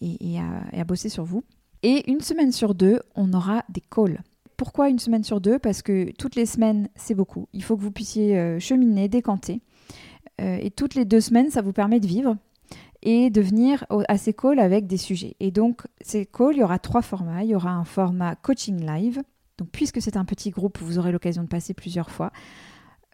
et, 0.00 0.38
à, 0.38 0.84
bosser 0.84 1.08
sur 1.08 1.24
vous. 1.24 1.42
Et 1.82 2.10
une 2.10 2.20
semaine 2.20 2.52
sur 2.52 2.74
deux, 2.74 3.00
on 3.14 3.32
aura 3.32 3.64
des 3.68 3.80
calls. 3.80 4.22
Pourquoi 4.56 4.88
une 4.88 4.98
semaine 4.98 5.24
sur 5.24 5.40
deux? 5.40 5.58
Parce 5.58 5.82
que 5.82 6.12
toutes 6.12 6.36
les 6.36 6.46
semaines, 6.46 6.88
c'est 6.94 7.14
beaucoup. 7.14 7.48
Il 7.52 7.62
faut 7.62 7.76
que 7.76 7.82
vous 7.82 7.90
puissiez 7.90 8.38
euh, 8.38 8.60
cheminer, 8.60 9.08
décanter. 9.08 9.60
Euh, 10.40 10.58
et 10.60 10.70
toutes 10.70 10.94
les 10.94 11.04
deux 11.04 11.20
semaines, 11.20 11.50
ça 11.50 11.62
vous 11.62 11.72
permet 11.72 12.00
de 12.00 12.06
vivre 12.06 12.36
et 13.02 13.28
de 13.30 13.40
venir 13.40 13.84
à 14.08 14.16
ces 14.16 14.32
calls 14.32 14.60
avec 14.60 14.86
des 14.86 14.96
sujets. 14.96 15.36
Et 15.40 15.50
donc, 15.50 15.82
ces 16.00 16.24
calls, 16.24 16.54
il 16.54 16.60
y 16.60 16.62
aura 16.62 16.78
trois 16.78 17.02
formats. 17.02 17.42
Il 17.42 17.50
y 17.50 17.54
aura 17.54 17.72
un 17.72 17.84
format 17.84 18.34
coaching 18.36 18.86
live 18.86 19.20
donc 19.58 19.68
puisque 19.70 20.02
c'est 20.02 20.16
un 20.16 20.24
petit 20.24 20.50
groupe, 20.50 20.78
vous 20.80 20.98
aurez 20.98 21.12
l'occasion 21.12 21.42
de 21.42 21.48
passer 21.48 21.74
plusieurs 21.74 22.10
fois. 22.10 22.32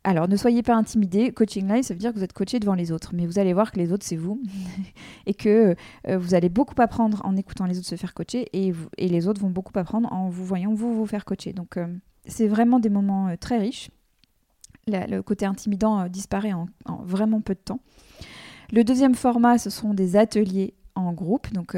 Alors 0.02 0.28
ne 0.28 0.36
soyez 0.36 0.62
pas 0.62 0.74
intimidés, 0.74 1.30
coaching 1.30 1.68
live, 1.68 1.82
ça 1.82 1.92
veut 1.92 2.00
dire 2.00 2.12
que 2.12 2.16
vous 2.16 2.24
êtes 2.24 2.32
coaché 2.32 2.58
devant 2.58 2.72
les 2.74 2.90
autres, 2.90 3.10
mais 3.14 3.26
vous 3.26 3.38
allez 3.38 3.52
voir 3.52 3.70
que 3.70 3.78
les 3.78 3.92
autres, 3.92 4.06
c'est 4.06 4.16
vous, 4.16 4.40
et 5.26 5.34
que 5.34 5.76
euh, 6.08 6.18
vous 6.18 6.34
allez 6.34 6.48
beaucoup 6.48 6.80
apprendre 6.80 7.20
en 7.24 7.36
écoutant 7.36 7.66
les 7.66 7.76
autres 7.76 7.86
se 7.86 7.96
faire 7.96 8.14
coacher, 8.14 8.48
et, 8.54 8.72
les 8.98 9.28
autres 9.28 9.42
vont 9.42 9.50
beaucoup 9.50 9.78
apprendre 9.78 10.10
en 10.10 10.30
vous 10.30 10.44
voyant 10.44 10.72
vous 10.72 10.94
vous 10.94 11.04
faire 11.04 11.26
coacher. 11.26 11.52
Donc 11.52 11.76
euh, 11.76 11.86
c'est 12.24 12.48
vraiment 12.48 12.80
des 12.80 12.88
moments 12.88 13.28
euh, 13.28 13.36
très 13.38 13.58
riches. 13.58 13.90
le 14.86 15.20
côté 15.20 15.44
intimidant 15.44 16.08
disparaît 16.08 16.54
en, 16.54 16.66
vraiment 17.02 17.42
peu 17.42 17.54
de 17.54 17.60
temps. 17.60 17.80
Le 18.72 18.84
deuxième 18.84 19.14
format, 19.14 19.58
ce 19.58 19.68
sont 19.68 19.92
des 19.92 20.16
ateliers 20.16 20.72
groupe, 21.12 21.52
donc 21.52 21.76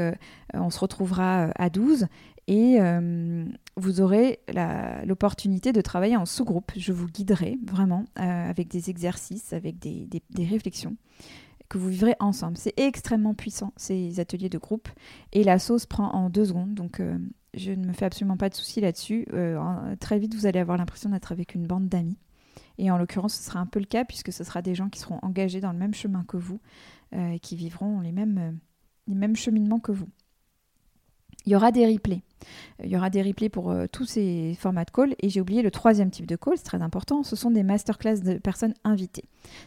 on 0.53 0.69
se 0.69 0.79
retrouvera 0.79 1.49
à 1.55 1.69
12 1.69 2.07
et 2.47 2.77
euh, 2.79 3.45
vous 3.77 4.01
aurez 4.01 4.39
l'opportunité 5.05 5.71
de 5.71 5.81
travailler 5.81 6.17
en 6.17 6.25
sous-groupe. 6.25 6.71
Je 6.75 6.91
vous 6.91 7.07
guiderai 7.07 7.57
vraiment 7.65 8.05
euh, 8.19 8.49
avec 8.49 8.67
des 8.67 8.89
exercices, 8.89 9.53
avec 9.53 9.79
des, 9.79 10.21
réflexions 10.37 10.97
que 11.69 11.77
vous 11.77 11.87
vivrez 11.87 12.15
ensemble. 12.19 12.57
C'est 12.57 12.77
extrêmement 12.77 13.33
puissant, 13.33 13.73
ces 13.77 14.19
ateliers 14.19 14.49
de 14.49 14.57
groupe. 14.57 14.89
Et 15.31 15.43
la 15.43 15.57
sauce 15.57 15.85
prend 15.85 16.09
en 16.11 16.29
deux 16.29 16.45
secondes. 16.45 16.73
Donc, 16.73 16.99
euh, 16.99 17.17
je 17.53 17.71
ne 17.71 17.85
me 17.85 17.93
fais 17.93 18.05
absolument 18.05 18.37
pas 18.37 18.49
de 18.49 18.55
soucis 18.55 18.81
là-dessus. 18.81 19.27
très 19.99 20.19
vite, 20.19 20.35
vous 20.35 20.45
allez 20.45 20.59
avoir 20.59 20.77
l'impression 20.77 21.09
d'être 21.09 21.31
avec 21.31 21.55
une 21.55 21.65
bande 21.65 21.87
d'amis. 21.87 22.17
Et 22.77 22.91
en 22.91 22.97
l'occurrence, 22.97 23.35
ce 23.35 23.43
sera 23.43 23.59
un 23.59 23.67
peu 23.67 23.79
le 23.79 23.85
cas 23.85 24.03
puisque 24.03 24.33
ce 24.33 24.43
sera 24.43 24.61
des 24.61 24.75
gens 24.75 24.89
qui 24.89 24.99
seront 24.99 25.19
engagés 25.21 25.61
dans 25.61 25.71
le 25.71 25.77
même 25.77 25.93
chemin 25.93 26.23
que 26.27 26.37
vous 26.37 26.59
et 27.15 27.39
qui 27.39 27.55
vivront 27.55 27.99
les 27.99 28.11
mêmes, 28.11 28.57
les 29.07 29.15
mêmes 29.15 29.35
cheminements 29.35 29.79
que 29.79 29.91
vous. 29.91 30.07
Il 31.45 31.51
y 31.51 31.55
aura 31.55 31.71
des 31.71 31.85
replays. 31.85 32.21
Il 32.83 32.89
y 32.89 32.97
aura 32.97 33.09
des 33.09 33.21
replays 33.21 33.49
pour 33.49 33.71
euh, 33.71 33.85
tous 33.91 34.05
ces 34.05 34.55
formats 34.59 34.85
de 34.85 34.91
call. 34.91 35.15
Et 35.19 35.29
j'ai 35.29 35.41
oublié 35.41 35.61
le 35.61 35.71
troisième 35.71 36.09
type 36.09 36.25
de 36.25 36.35
call, 36.35 36.57
c'est 36.57 36.63
très 36.63 36.81
important, 36.81 37.23
ce 37.23 37.35
sont 37.35 37.51
des 37.51 37.63
masterclass 37.63 38.19
de 38.21 38.37
personnes 38.37 38.73
invitées. 38.83 39.25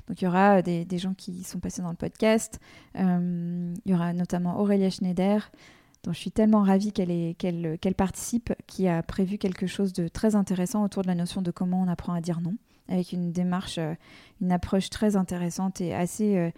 Donc 0.08 0.20
il 0.20 0.24
y 0.24 0.28
aura 0.28 0.62
des, 0.62 0.86
gens 0.98 1.14
qui 1.14 1.42
sont 1.44 1.60
passés 1.60 1.82
dans 1.82 1.90
le 1.90 1.96
podcast. 1.96 2.60
Euh, 2.98 3.74
il 3.84 3.90
y 3.90 3.94
aura 3.94 4.12
notamment 4.12 4.58
Aurélia 4.60 4.90
Schneider, 4.90 5.50
dont 6.02 6.12
je 6.12 6.18
suis 6.18 6.30
tellement 6.30 6.62
ravie 6.62 6.92
qu'elle 6.92 7.94
participe, 7.96 8.52
qui 8.66 8.88
a 8.88 9.02
prévu 9.02 9.38
quelque 9.38 9.66
chose 9.66 9.92
de 9.92 10.08
très 10.08 10.34
intéressant 10.34 10.84
autour 10.84 11.02
de 11.02 11.08
la 11.08 11.14
notion 11.14 11.42
de 11.42 11.50
comment 11.50 11.82
on 11.82 11.88
apprend 11.88 12.14
à 12.14 12.20
dire 12.20 12.40
non, 12.40 12.56
avec 12.88 13.12
une 13.12 13.32
démarche, 13.32 13.78
euh, 13.78 13.94
une 14.40 14.52
approche 14.52 14.90
très 14.90 15.16
intéressante 15.16 15.80
et 15.80 15.94
assez 15.94 16.52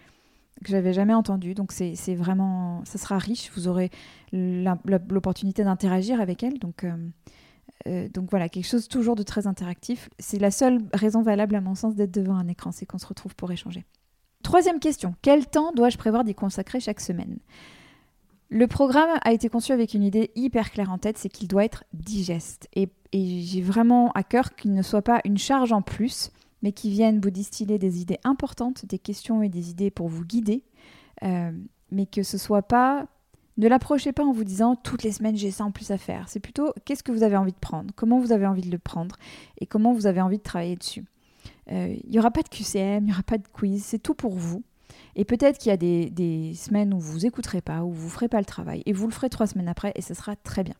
que 0.64 0.70
j'avais 0.70 0.92
jamais 0.92 1.14
entendue. 1.14 1.54
Donc 1.54 1.72
c'est 1.72 2.14
vraiment, 2.14 2.82
ça 2.84 2.98
sera 2.98 3.18
riche. 3.18 3.50
Vous 3.54 3.68
aurez 3.68 3.90
l'opportunité 4.32 5.64
d'interagir 5.64 6.20
avec 6.20 6.42
elle. 6.42 6.58
Donc 6.58 6.84
euh, 7.86 8.08
donc 8.08 8.30
voilà, 8.30 8.48
quelque 8.48 8.66
chose 8.66 8.88
toujours 8.88 9.16
de 9.16 9.22
très 9.22 9.46
interactif. 9.46 10.08
C'est 10.18 10.38
la 10.38 10.50
seule 10.50 10.80
raison 10.92 11.22
valable 11.22 11.54
à 11.54 11.60
mon 11.60 11.74
sens 11.74 11.94
d'être 11.94 12.12
devant 12.12 12.36
un 12.36 12.48
écran, 12.48 12.72
c'est 12.72 12.86
qu'on 12.86 12.98
se 12.98 13.06
retrouve 13.06 13.34
pour 13.34 13.50
échanger. 13.52 13.84
Troisième 14.42 14.80
question, 14.80 15.14
quel 15.22 15.46
temps 15.46 15.72
dois-je 15.72 15.98
prévoir 15.98 16.24
d'y 16.24 16.34
consacrer 16.34 16.80
chaque 16.80 17.00
semaine? 17.00 17.38
Le 18.50 18.66
programme 18.66 19.10
a 19.22 19.32
été 19.32 19.48
conçu 19.48 19.72
avec 19.72 19.92
une 19.94 20.02
idée 20.02 20.30
hyper 20.34 20.70
claire 20.70 20.90
en 20.90 20.98
tête, 20.98 21.18
c'est 21.18 21.28
qu'il 21.28 21.48
doit 21.48 21.64
être 21.64 21.84
digeste. 21.92 22.68
Et, 22.74 22.88
j'ai 23.12 23.62
vraiment 23.62 24.10
à 24.12 24.22
cœur 24.22 24.54
qu'il 24.54 24.74
ne 24.74 24.82
soit 24.82 25.00
pas 25.00 25.22
une 25.24 25.38
charge 25.38 25.72
en 25.72 25.80
plus, 25.80 26.30
mais 26.62 26.72
qu'il 26.72 26.90
vienne 26.90 27.20
vous 27.20 27.30
distiller 27.30 27.78
des 27.78 28.00
idées 28.00 28.18
importantes, 28.24 28.86
des 28.86 28.98
questions 28.98 29.42
et 29.42 29.48
des 29.48 29.70
idées 29.70 29.90
pour 29.90 30.08
vous 30.08 30.24
guider, 30.24 30.62
euh, 31.22 31.52
mais 31.90 32.06
que 32.06 32.22
ce 32.22 32.38
soit 32.38 32.62
pas 32.62 33.06
ne 33.58 33.66
l'approchez 33.66 34.12
pas 34.12 34.24
en 34.24 34.32
vous 34.32 34.44
disant 34.44 34.76
toutes 34.76 35.02
les 35.02 35.10
semaines 35.10 35.36
j'ai 35.36 35.50
ça 35.50 35.64
en 35.64 35.72
plus 35.72 35.90
à 35.90 35.98
faire. 35.98 36.28
C'est 36.28 36.38
plutôt 36.38 36.72
qu'est-ce 36.84 37.02
que 37.02 37.10
vous 37.10 37.24
avez 37.24 37.36
envie 37.36 37.52
de 37.52 37.58
prendre, 37.58 37.92
comment 37.96 38.20
vous 38.20 38.30
avez 38.32 38.46
envie 38.46 38.62
de 38.62 38.70
le 38.70 38.78
prendre? 38.78 39.16
Et 39.60 39.66
comment 39.66 39.92
vous 39.92 40.06
avez 40.06 40.20
envie 40.20 40.38
de 40.38 40.42
travailler 40.42 40.76
dessus? 40.76 41.04
Euh, 41.70 41.94
il 42.04 42.10
n'y 42.10 42.18
aura 42.18 42.30
pas 42.30 42.42
de 42.42 42.48
QCM, 42.48 43.02
il 43.02 43.06
n'y 43.06 43.12
aura 43.12 43.24
pas 43.24 43.36
de 43.36 43.48
quiz, 43.52 43.84
c'est 43.84 43.98
tout 43.98 44.14
pour 44.14 44.34
vous. 44.34 44.62
Et 45.16 45.24
peut-être 45.24 45.58
qu'il 45.58 45.70
y 45.70 45.72
a 45.72 45.76
des, 45.76 46.52
semaines 46.54 46.94
où 46.94 47.00
vous 47.00 47.26
écouterez 47.26 47.60
pas, 47.60 47.82
où 47.82 47.90
vous 47.90 48.06
ne 48.06 48.10
ferez 48.10 48.28
pas 48.28 48.38
le 48.38 48.44
travail, 48.44 48.82
et 48.86 48.92
vous 48.92 49.06
le 49.06 49.12
ferez 49.12 49.28
trois 49.28 49.48
semaines 49.48 49.68
après, 49.68 49.92
et 49.96 50.02
ce 50.02 50.14
sera 50.14 50.36
très 50.36 50.62
bien. 50.62 50.76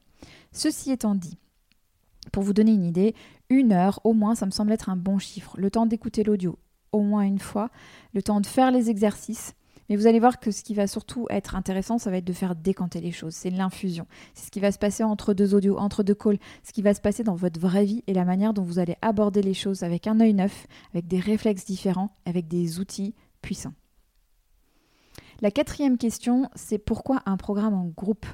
Ceci 0.53 0.93
étant 0.93 1.17
dit, 1.17 1.37
pour 2.33 2.43
vous 2.43 2.53
donner 2.53 2.73
une 2.73 2.85
idée, 2.85 3.15
une 3.51 3.73
heure 3.73 4.01
au 4.05 4.13
moins, 4.13 4.35
ça 4.35 4.47
me 4.47 4.51
semble 4.51 4.73
être 4.73 4.89
un 4.89 4.97
bon 4.97 5.19
chiffre. 5.19 5.55
Le 5.59 5.71
temps 5.71 5.87
d'écouter 5.87 6.23
l'audio 6.23 6.59
au 6.93 7.03
moins 7.03 7.23
une 7.23 7.39
fois, 7.39 7.71
le 8.15 8.23
temps 8.23 8.41
de 8.41 8.47
faire 8.47 8.71
les 8.71 8.91
exercices, 8.91 9.55
mais 9.89 9.97
vous 9.97 10.07
allez 10.07 10.21
voir 10.21 10.39
que 10.39 10.51
ce 10.51 10.63
qui 10.63 10.75
va 10.75 10.87
surtout 10.87 11.27
être 11.31 11.57
intéressant, 11.57 11.99
ça 11.99 12.11
va 12.11 12.19
être 12.19 12.25
de 12.25 12.33
faire 12.33 12.55
décanter 12.55 13.01
les 13.01 13.13
choses. 13.13 13.35
C'est 13.35 13.51
l'infusion. 13.51 14.07
C'est 14.35 14.47
ce 14.47 14.51
qui 14.51 14.61
va 14.61 14.71
se 14.71 14.79
passer 14.79 15.03
entre 15.03 15.33
deux 15.33 15.55
audios, 15.55 15.79
entre 15.79 16.03
deux 16.03 16.15
calls, 16.15 16.39
ce 16.63 16.73
qui 16.73 16.83
va 16.83 16.93
se 16.93 17.01
passer 17.01 17.25
dans 17.25 17.35
votre 17.35 17.59
vraie 17.59 17.85
vie 17.85 18.05
et 18.07 18.13
la 18.13 18.25
manière 18.25 18.53
dont 18.53 18.63
vous 18.63 18.79
allez 18.79 18.97
aborder 19.01 19.41
les 19.41 19.55
choses 19.55 19.83
avec 19.83 20.07
un 20.07 20.21
œil 20.21 20.35
neuf, 20.35 20.67
avec 20.93 21.09
des 21.09 21.21
réflexes 21.21 21.65
différents, 21.65 22.15
avec 22.27 22.49
des 22.49 22.81
outils 22.81 23.15
puissants. 23.41 23.75
La 25.41 25.51
quatrième 25.51 25.97
question, 25.99 26.51
c'est 26.55 26.79
pourquoi 26.79 27.23
un 27.25 27.37
programme 27.37 27.75
en 27.75 27.87
groupe? 27.87 28.27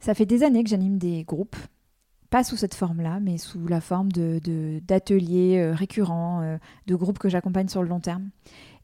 Ça 0.00 0.14
fait 0.14 0.26
des 0.26 0.42
années 0.42 0.64
que 0.64 0.70
j'anime 0.70 0.98
des 0.98 1.24
groupes, 1.24 1.56
pas 2.30 2.44
sous 2.44 2.56
cette 2.56 2.74
forme-là, 2.74 3.18
mais 3.20 3.38
sous 3.38 3.66
la 3.66 3.80
forme 3.80 4.10
d'ateliers 4.12 5.56
de, 5.56 5.62
euh, 5.62 5.74
récurrents, 5.74 6.40
euh, 6.42 6.56
de 6.86 6.94
groupes 6.94 7.18
que 7.18 7.28
j'accompagne 7.28 7.68
sur 7.68 7.82
le 7.82 7.88
long 7.88 8.00
terme. 8.00 8.30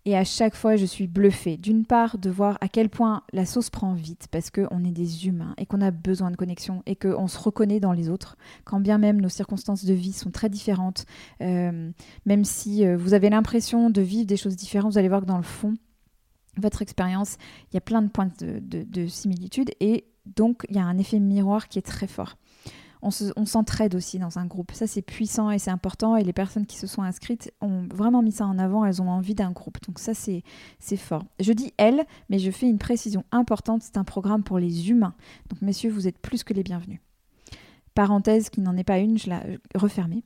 Et 0.05 0.17
à 0.17 0.25
chaque 0.25 0.55
fois, 0.55 0.77
je 0.77 0.85
suis 0.85 1.09
bluffée, 1.09 1.57
d'une 1.57 1.85
part, 1.85 2.19
de 2.19 2.31
voir 2.31 2.59
à 2.61 2.69
quel 2.69 2.89
point 2.89 3.23
la 3.33 3.45
sauce 3.45 3.71
prend 3.71 3.95
vite, 3.95 4.29
parce 4.31 4.51
qu'on 4.51 4.85
est 4.85 4.93
des 4.93 5.27
humains 5.27 5.55
et 5.59 5.67
qu'on 5.67 5.81
a 5.81 5.91
besoin 5.91 6.31
de 6.31 6.37
connexion 6.37 6.83
et 6.87 6.95
qu'on 6.95 7.27
se 7.27 7.39
reconnaît 7.39 7.81
dans 7.81 7.93
les 7.93 8.09
autres, 8.09 8.37
quand 8.65 8.79
bien 8.79 8.99
même 8.99 9.21
nos 9.21 9.29
circonstances 9.29 9.85
de 9.85 9.95
vie 9.95 10.13
sont 10.13 10.31
très 10.31 10.49
différentes, 10.49 11.07
euh, 11.41 11.91
même 12.25 12.45
si 12.45 12.87
vous 12.95 13.15
avez 13.15 13.31
l'impression 13.31 13.91
de 13.91 14.01
vivre 14.01 14.27
des 14.27 14.37
choses 14.37 14.55
différentes, 14.55 14.93
vous 14.93 14.99
allez 14.99 15.09
voir 15.09 15.23
que 15.23 15.27
dans 15.27 15.39
le 15.39 15.43
fond, 15.43 15.75
votre 16.57 16.83
expérience, 16.83 17.37
il 17.71 17.75
y 17.75 17.79
a 17.79 17.81
plein 17.81 18.03
de 18.03 18.09
points 18.09 18.31
de, 18.39 18.61
de 18.61 19.07
similitude 19.09 19.73
et 19.81 20.05
donc 20.25 20.67
il 20.69 20.77
y 20.77 20.79
a 20.79 20.85
un 20.85 20.99
effet 20.99 21.19
miroir 21.19 21.69
qui 21.69 21.79
est 21.81 21.83
très 21.83 22.07
fort 22.07 22.37
on 23.37 23.47
s'entraide 23.47 23.95
aussi 23.95 24.19
dans 24.19 24.39
un 24.39 24.47
groupe. 24.47 24.73
Ça, 24.73 24.87
c'est 24.87 25.03
puissant 25.03 25.51
et 25.51 25.59
c'est 25.59 25.71
important. 25.71 26.17
Et 26.17 26.25
les 26.25 26.33
personnes 26.33 26.67
qui 26.67 26.77
se 26.77 26.87
sont 26.87 27.03
inscrites 27.03 27.53
ont 27.61 27.87
vraiment 27.93 28.23
mis 28.23 28.33
ça 28.33 28.47
en 28.47 28.59
avant. 28.59 28.85
Elles 28.85 29.03
ont 29.03 29.11
envie 29.11 29.35
d'un 29.35 29.53
groupe. 29.53 29.79
Donc 29.87 29.99
ça, 29.99 30.13
c'est 30.15 30.43
fort. 30.97 31.25
Je 31.41 31.53
dis 31.53 31.73
elles, 31.77 32.05
mais 32.29 32.39
je 32.39 32.51
fais 32.51 32.69
une 32.69 32.79
précision 32.79 33.25
importante. 33.33 33.83
C'est 33.83 33.97
un 33.97 34.05
programme 34.05 34.43
pour 34.43 34.59
les 34.59 34.91
humains. 34.91 35.15
Donc 35.51 35.63
messieurs, 35.63 35.91
vous 35.91 36.09
êtes 36.09 36.19
plus 36.19 36.45
que 36.45 36.53
les 36.53 36.63
bienvenus. 36.63 37.01
Parenthèse 37.95 38.51
qui 38.51 38.61
n'en 38.61 38.77
est 38.77 38.85
pas 38.85 38.99
une, 38.99 39.19
je 39.19 39.31
la 39.31 39.43
refermée. 39.75 40.23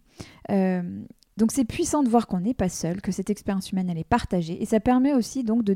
Euh, 0.51 1.05
donc 1.37 1.53
c'est 1.53 1.65
puissant 1.65 2.03
de 2.03 2.09
voir 2.09 2.27
qu'on 2.27 2.41
n'est 2.41 2.55
pas 2.55 2.69
seul, 2.69 3.01
que 3.01 3.13
cette 3.13 3.31
expérience 3.31 3.73
humaine 3.73 3.89
elle 3.89 3.99
est 3.99 4.05
partagée 4.05 4.63
et 4.63 4.67
ça 4.67 4.81
permet 4.81 5.15
aussi 5.15 5.43
donc 5.43 5.65
de, 5.65 5.75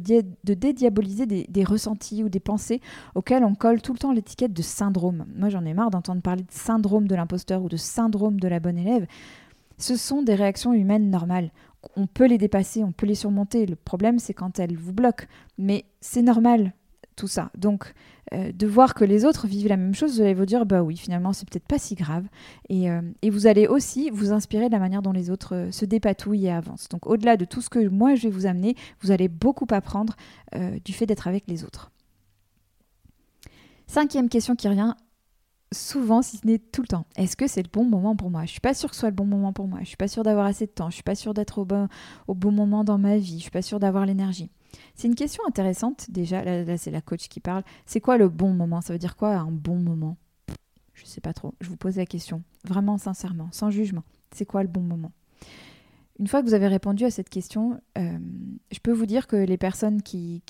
dédiaboliser 0.55 1.27
des, 1.27 1.65
ressentis 1.65 2.23
ou 2.23 2.29
des 2.29 2.41
pensées 2.41 2.81
auxquelles 3.15 3.45
on 3.45 3.55
colle 3.55 3.81
tout 3.81 3.93
le 3.93 3.99
temps 3.99 4.13
l'étiquette 4.13 4.53
de 4.53 4.63
syndrome. 4.63 5.27
Moi 5.37 5.49
j'en 5.49 5.65
ai 5.65 5.73
marre 5.73 5.91
d'entendre 5.91 6.21
parler 6.21 6.43
de 6.43 6.53
syndrome 6.53 7.09
de 7.09 7.15
l'imposteur 7.15 7.63
ou 7.63 7.69
de 7.69 7.77
syndrome 7.77 8.39
de 8.41 8.49
la 8.49 8.61
bonne 8.61 8.79
élève. 8.79 9.07
Ce 9.79 9.97
sont 9.97 10.23
des 10.23 10.35
réactions 10.35 10.73
humaines 10.73 11.11
normales. 11.11 11.51
On 11.97 12.07
peut 12.07 12.27
les 12.27 12.39
dépasser, 12.39 12.85
on 12.85 12.93
peut 12.93 13.07
les 13.07 13.15
surmonter. 13.15 13.67
Le 13.67 13.77
problème 13.77 14.19
c'est 14.19 14.35
quand 14.35 14.59
elles 14.59 14.77
vous 14.77 14.93
bloquent. 14.93 15.27
Mais 15.57 15.87
c'est 16.01 16.23
normal 16.23 16.75
tout 17.17 17.29
ça. 17.29 17.51
Donc, 17.57 17.95
euh, 18.33 18.53
de 18.53 18.67
voir 18.67 18.95
que 18.95 19.05
les 19.05 19.25
autres 19.25 19.47
vivent 19.47 19.69
la 19.69 19.77
même 19.77 19.95
chose, 19.95 20.17
vous 20.17 20.23
allez 20.23 20.35
vous 20.35 20.47
dire, 20.47 20.67
bah 20.67 20.83
oui, 20.83 20.97
finalement, 20.97 21.33
c'est 21.33 21.49
peut-être 21.49 21.67
pas 21.67 21.79
si 21.79 21.95
grave. 21.95 22.25
Et, 22.69 22.91
euh, 22.91 23.01
vous 23.31 23.47
allez 23.47 23.67
aussi 23.67 24.11
vous 24.11 24.33
inspirer 24.33 24.69
de 24.69 24.73
la 24.73 24.79
manière 24.79 25.03
dont 25.03 25.13
les 25.13 25.31
autres 25.31 25.55
euh, 25.55 25.71
se 25.71 25.85
dépatouillent 25.85 26.47
et 26.47 26.51
avancent. 26.51 26.89
Donc, 26.89 27.07
au-delà 27.07 27.37
de 27.37 27.45
tout 27.45 27.61
ce 27.61 27.69
que 27.69 27.89
moi, 27.89 28.15
je 28.15 28.25
vais 28.25 28.31
vous 28.31 28.47
amener, 28.47 28.77
vous 29.01 29.11
allez 29.11 29.29
beaucoup 29.29 29.67
apprendre 29.71 30.17
du 30.85 30.93
fait 30.93 31.07
d'être 31.07 31.27
avec 31.27 31.45
les 31.49 31.65
autres. 31.65 31.91
Cinquième 33.89 34.29
question 34.29 34.55
qui 34.55 34.69
revient 34.69 34.95
souvent, 35.75 36.23
si 36.23 36.39
ce 36.39 36.47
n'est 36.47 36.59
tout 36.59 36.81
le 36.83 36.87
temps. 36.87 37.05
Est-ce 37.17 37.37
que 37.37 37.47
c'est 37.47 37.63
le 37.63 37.69
bon 37.71 37.85
moment 37.85 38.17
pour 38.17 38.31
moi? 38.31 38.45
Je 38.45 38.53
suis 38.53 38.61
pas 38.61 38.75
sûre 38.75 38.89
que 38.89 38.95
ce 38.95 39.01
soit 39.01 39.11
le 39.11 39.15
bon 39.15 39.27
moment 39.27 39.53
pour 39.53 39.69
moi. 39.69 39.81
Je 39.83 39.87
suis 39.87 39.97
pas 39.97 40.09
sûre 40.09 40.23
d'avoir 40.23 40.47
assez 40.47 40.67
de 40.67 40.71
temps. 40.71 40.89
Je 40.89 40.95
suis 40.95 41.03
pas 41.03 41.15
sûre 41.15 41.35
d'être 41.35 41.59
au 41.59 41.65
bon, 42.35 42.53
moment 42.53 42.85
dans 42.85 42.99
ma 42.99 43.19
vie. 43.19 43.39
Je 43.39 43.43
suis 43.43 43.51
pas 43.51 43.63
sûre 43.63 43.81
d'avoir 43.81 44.07
l'énergie. 44.07 44.51
C'est 44.95 45.09
une 45.09 45.15
question 45.15 45.43
intéressante 45.47 46.11
déjà. 46.11 46.45
Là, 46.45 46.77
c'est 46.77 46.91
la 46.91 47.01
coach 47.01 47.29
qui 47.29 47.41
parle. 47.41 47.65
C'est 47.87 48.01
quoi 48.01 48.17
le 48.17 48.29
bon 48.29 48.53
moment? 48.53 48.81
Ça 48.81 48.93
veut 48.93 48.99
dire 48.99 49.17
quoi 49.17 49.35
un 49.35 49.51
bon 49.51 49.77
moment? 49.77 50.17
Je 50.95 51.05
sais 51.05 51.21
pas 51.21 51.33
trop. 51.33 51.55
Je 51.61 51.69
vous 51.69 51.77
pose 51.77 51.97
la 51.97 52.07
question. 52.07 52.43
Vraiment 52.65 52.99
sincèrement, 52.99 53.49
sans 53.53 53.71
jugement. 53.71 54.05
C'est 54.33 54.47
quoi 54.47 54.63
le 54.63 54.69
bon 54.69 54.83
moment? 54.83 55.13
Une 56.21 56.29
fois 56.29 56.43
que 56.43 56.47
vous 56.47 56.55
avez 56.55 56.69
répondu 56.69 57.05
à 57.05 57.11
cette 57.11 57.29
question, 57.29 57.81
euh, 57.99 58.19
je 58.71 58.79
peux 58.79 58.93
vous 58.93 59.07
dire 59.07 59.27
que 59.27 59.35
les 59.35 59.57
personnes 59.57 60.01
qui, 60.01 60.43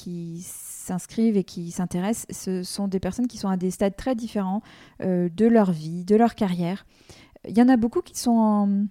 s'inscrivent 0.44 1.38
et 1.38 1.44
qui 1.44 1.70
s'intéressent, 1.70 2.26
ce 2.30 2.62
sont 2.62 2.86
des 2.86 3.00
personnes 3.00 3.26
qui 3.26 3.38
sont 3.38 3.48
à 3.48 3.56
des 3.56 3.70
stades 3.70 3.96
très 3.96 4.14
différents 4.14 4.60
euh, 5.00 5.30
de 5.30 5.46
leur 5.46 5.72
vie, 5.72 6.04
de 6.04 6.16
leur 6.16 6.34
carrière. 6.34 6.84
Il 7.48 7.56
y 7.56 7.62
en 7.62 7.68
a 7.70 7.78
beaucoup 7.78 8.02
qui 8.02 8.18
sont 8.18 8.36
en, 8.36 8.86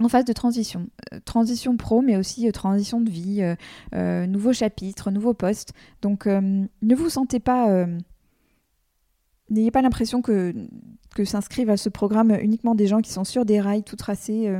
en 0.00 0.08
phase 0.08 0.24
de 0.24 0.32
transition. 0.32 0.88
Euh, 1.12 1.20
transition 1.24 1.76
pro, 1.76 2.02
mais 2.02 2.16
aussi 2.16 2.48
euh, 2.48 2.52
transition 2.52 3.00
de 3.00 3.10
vie, 3.10 3.56
euh, 3.94 4.26
nouveau 4.26 4.52
chapitre, 4.52 5.10
nouveau 5.10 5.34
poste. 5.34 5.72
Donc 6.02 6.26
ne 6.26 6.94
vous 6.94 7.08
sentez 7.08 7.40
pas... 7.40 7.86
N'ayez 9.50 9.70
pas 9.70 9.80
l'impression 9.80 10.20
que, 10.20 10.54
s'inscrivent 11.24 11.70
à 11.70 11.76
ce 11.76 11.88
programme 11.88 12.36
uniquement 12.40 12.74
des 12.74 12.86
gens 12.86 13.00
qui 13.00 13.10
sont 13.10 13.24
sur 13.24 13.44
des 13.44 13.60
rails 13.60 13.82
tout 13.82 13.96
tracés. 13.96 14.54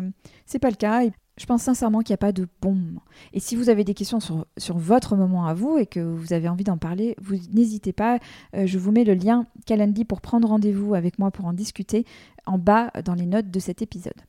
c'est 0.47 0.59
pas 0.59 0.71
le 0.71 0.77
cas. 0.77 1.03
je 1.37 1.47
pense 1.47 1.63
sincèrement 1.63 2.01
qu'il 2.01 2.13
n'y 2.13 2.17
a 2.17 2.19
pas 2.19 2.33
de 2.33 2.49
bon 2.61 2.75
moment. 2.75 3.03
Et 3.33 3.39
si 3.39 3.55
vous 3.55 3.69
avez 3.69 3.85
des 3.85 3.95
questions 3.95 4.19
sur, 4.19 4.47
sur 4.57 4.79
votre 4.79 5.15
moment 5.15 5.47
à 5.47 5.55
vous 5.55 5.77
et 5.77 5.87
que 5.87 6.01
vous 6.01 6.33
avez 6.33 6.49
envie 6.49 6.65
d'en 6.65 6.79
parler, 6.79 7.15
vous 7.21 7.37
n'hésitez 7.53 7.93
pas. 7.93 8.19
je 8.55 8.79
vous 8.79 8.91
mets 8.91 9.05
le 9.05 9.15
lien 9.15 9.47
Calendly 9.67 10.05
pour 10.05 10.21
prendre 10.21 10.49
rendez-vous 10.49 10.95
avec 10.95 11.19
moi 11.19 11.31
pour 11.31 11.45
en 11.45 11.53
discuter 11.53 12.05
en 12.47 12.59
bas 12.59 12.91
dans 13.05 13.15
les 13.15 13.27
notes 13.27 13.51
de 13.51 13.61
cet 13.61 13.83
épisode. 13.83 14.21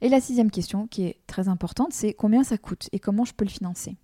Et 0.00 0.08
la 0.08 0.20
sixième 0.20 0.50
question, 0.50 0.86
qui 0.86 1.04
est 1.04 1.18
très 1.26 1.48
importante, 1.48 1.92
c'est 1.92 2.12
combien 2.12 2.44
ça 2.44 2.58
coûte 2.58 2.88
et 2.92 2.98
comment 2.98 3.24
je 3.24 3.32
peux 3.32 3.44
le 3.44 3.50
financer? 3.50 3.96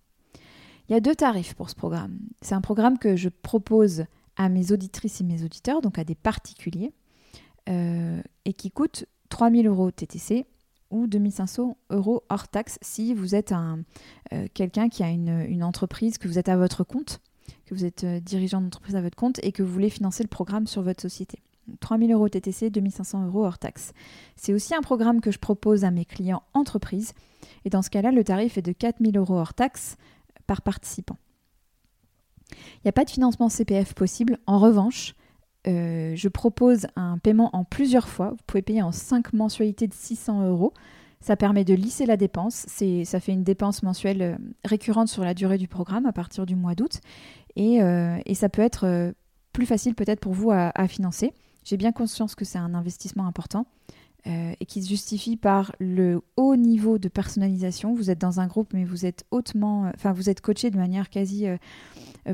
Il 0.88 0.92
y 0.92 0.94
a 0.96 1.00
deux 1.00 1.14
tarifs 1.14 1.54
pour 1.54 1.70
ce 1.70 1.74
programme. 1.74 2.18
C'est 2.40 2.54
un 2.54 2.60
programme 2.60 2.98
que 2.98 3.16
je 3.16 3.28
propose 3.28 4.04
à 4.36 4.48
mes 4.48 4.72
auditrices 4.72 5.20
et 5.20 5.24
mes 5.24 5.44
auditeurs, 5.44 5.80
donc 5.80 5.98
à 5.98 6.04
des 6.04 6.14
particuliers, 6.14 6.92
euh, 7.68 8.20
et 8.44 8.52
qui 8.52 8.70
coûte 8.70 9.06
3000 9.28 9.66
euros 9.66 9.90
TTC 9.90 10.46
ou 10.90 11.06
2500 11.06 11.76
euros 11.90 12.22
hors 12.28 12.48
taxe 12.48 12.78
si 12.82 13.14
vous 13.14 13.34
êtes 13.34 13.52
euh, 13.52 14.46
quelqu'un 14.54 14.88
qui 14.88 15.02
a 15.02 15.08
une, 15.08 15.62
entreprise, 15.62 16.18
que 16.18 16.28
vous 16.28 16.38
êtes 16.38 16.48
à 16.48 16.56
votre 16.56 16.84
compte, 16.84 17.20
que 17.66 17.74
vous 17.74 17.84
êtes 17.84 18.04
euh, 18.04 18.20
dirigeant 18.20 18.60
d'entreprise 18.60 18.96
à 18.96 19.00
votre 19.00 19.16
compte 19.16 19.38
et 19.42 19.52
que 19.52 19.62
vous 19.62 19.72
voulez 19.72 19.90
financer 19.90 20.22
le 20.22 20.28
programme 20.28 20.66
sur 20.66 20.82
votre 20.82 21.00
société. 21.00 21.38
3000 21.80 22.12
euros 22.12 22.28
TTC, 22.28 22.70
2500 22.70 23.26
euros 23.26 23.44
hors 23.44 23.58
taxe. 23.58 23.92
C'est 24.36 24.52
aussi 24.52 24.74
un 24.74 24.80
programme 24.80 25.20
que 25.20 25.30
je 25.30 25.38
propose 25.38 25.84
à 25.84 25.90
mes 25.90 26.04
clients 26.04 26.42
entreprises. 26.54 27.12
Et 27.64 27.70
dans 27.70 27.82
ce 27.82 27.90
cas-là, 27.90 28.12
le 28.12 28.24
tarif 28.24 28.58
est 28.58 28.62
de 28.62 28.72
4000 28.72 29.16
euros 29.16 29.38
hors 29.38 29.54
taxe 29.54 29.96
par 30.46 30.62
participant. 30.62 31.16
Il 32.50 32.80
n'y 32.84 32.88
a 32.90 32.92
pas 32.92 33.04
de 33.04 33.10
financement 33.10 33.48
CPF 33.48 33.94
possible. 33.94 34.38
En 34.46 34.58
revanche, 34.58 35.14
euh, 35.66 36.14
je 36.16 36.28
propose 36.28 36.86
un 36.96 37.18
paiement 37.18 37.50
en 37.54 37.64
plusieurs 37.64 38.08
fois. 38.08 38.30
Vous 38.30 38.44
pouvez 38.46 38.62
payer 38.62 38.82
en 38.82 38.92
5 38.92 39.32
mensualités 39.32 39.86
de 39.86 39.94
600 39.94 40.46
euros. 40.48 40.72
Ça 41.22 41.36
permet 41.36 41.64
de 41.64 41.72
lisser 41.72 42.04
la 42.04 42.16
dépense. 42.16 42.66
Ça 42.66 43.20
fait 43.20 43.32
une 43.32 43.44
dépense 43.44 43.84
mensuelle 43.84 44.22
euh, 44.22 44.36
récurrente 44.64 45.08
sur 45.08 45.22
la 45.22 45.34
durée 45.34 45.56
du 45.56 45.68
programme 45.68 46.04
à 46.04 46.12
partir 46.12 46.46
du 46.46 46.56
mois 46.56 46.74
d'août. 46.74 47.00
Et, 47.54 47.80
euh, 47.80 48.18
ça 48.34 48.48
peut 48.48 48.62
être 48.62 48.86
euh, 48.86 49.12
plus 49.52 49.66
facile 49.66 49.94
peut-être 49.94 50.18
pour 50.18 50.32
vous 50.32 50.50
à 50.50 50.88
financer. 50.88 51.32
J'ai 51.64 51.76
bien 51.76 51.92
conscience 51.92 52.34
que 52.34 52.44
c'est 52.44 52.58
un 52.58 52.74
investissement 52.74 53.26
important. 53.26 53.66
Euh, 54.28 54.52
et 54.60 54.66
qui 54.66 54.80
se 54.84 54.88
justifie 54.88 55.36
par 55.36 55.74
le 55.80 56.22
haut 56.36 56.54
niveau 56.54 56.98
de 56.98 57.08
personnalisation. 57.08 57.92
Vous 57.92 58.08
êtes 58.08 58.20
dans 58.20 58.38
un 58.38 58.46
groupe, 58.46 58.72
mais 58.72 58.84
vous 58.84 59.04
êtes 59.04 59.24
hautement, 59.32 59.86
euh, 59.86 59.90
enfin 59.96 60.12
vous 60.12 60.30
êtes 60.30 60.40
coaché 60.40 60.70
de 60.70 60.76
manière 60.76 61.10
quasi 61.10 61.48
euh, 61.48 61.56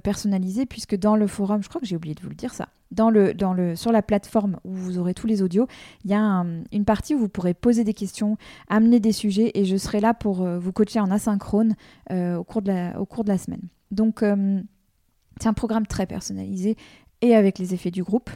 personnalisée, 0.02 0.66
puisque 0.66 0.96
dans 0.96 1.16
le 1.16 1.26
forum, 1.26 1.62
je 1.62 1.68
crois 1.70 1.80
que 1.80 1.86
j'ai 1.86 1.96
oublié 1.96 2.14
de 2.14 2.20
vous 2.20 2.28
le 2.28 2.34
dire 2.34 2.52
ça, 2.52 2.68
dans 2.90 3.08
le, 3.08 3.32
dans 3.32 3.54
le, 3.54 3.74
sur 3.74 3.90
la 3.90 4.02
plateforme 4.02 4.60
où 4.64 4.74
vous 4.74 4.98
aurez 4.98 5.14
tous 5.14 5.26
les 5.26 5.40
audios, 5.40 5.66
il 6.04 6.10
y 6.10 6.14
a 6.14 6.44
une 6.72 6.84
partie 6.84 7.14
où 7.14 7.18
vous 7.20 7.30
pourrez 7.30 7.54
poser 7.54 7.84
des 7.84 7.94
questions, 7.94 8.36
amener 8.68 9.00
des 9.00 9.12
sujets, 9.12 9.52
et 9.54 9.64
je 9.64 9.78
serai 9.78 10.00
là 10.00 10.12
pour 10.12 10.46
vous 10.46 10.72
coacher 10.72 11.00
en 11.00 11.10
asynchrone 11.10 11.74
au, 12.10 12.44
cours 12.44 12.60
de 12.60 12.70
la, 12.70 13.00
au 13.00 13.06
cours 13.06 13.24
de 13.24 13.30
la 13.30 13.38
semaine. 13.38 13.62
Donc 13.92 14.22
c'est 15.40 15.48
un 15.48 15.54
programme 15.54 15.86
très 15.86 16.04
personnalisé 16.04 16.76
et 17.22 17.34
avec 17.34 17.58
les 17.58 17.72
effets 17.72 17.90
du 17.90 18.02
groupe. 18.02 18.28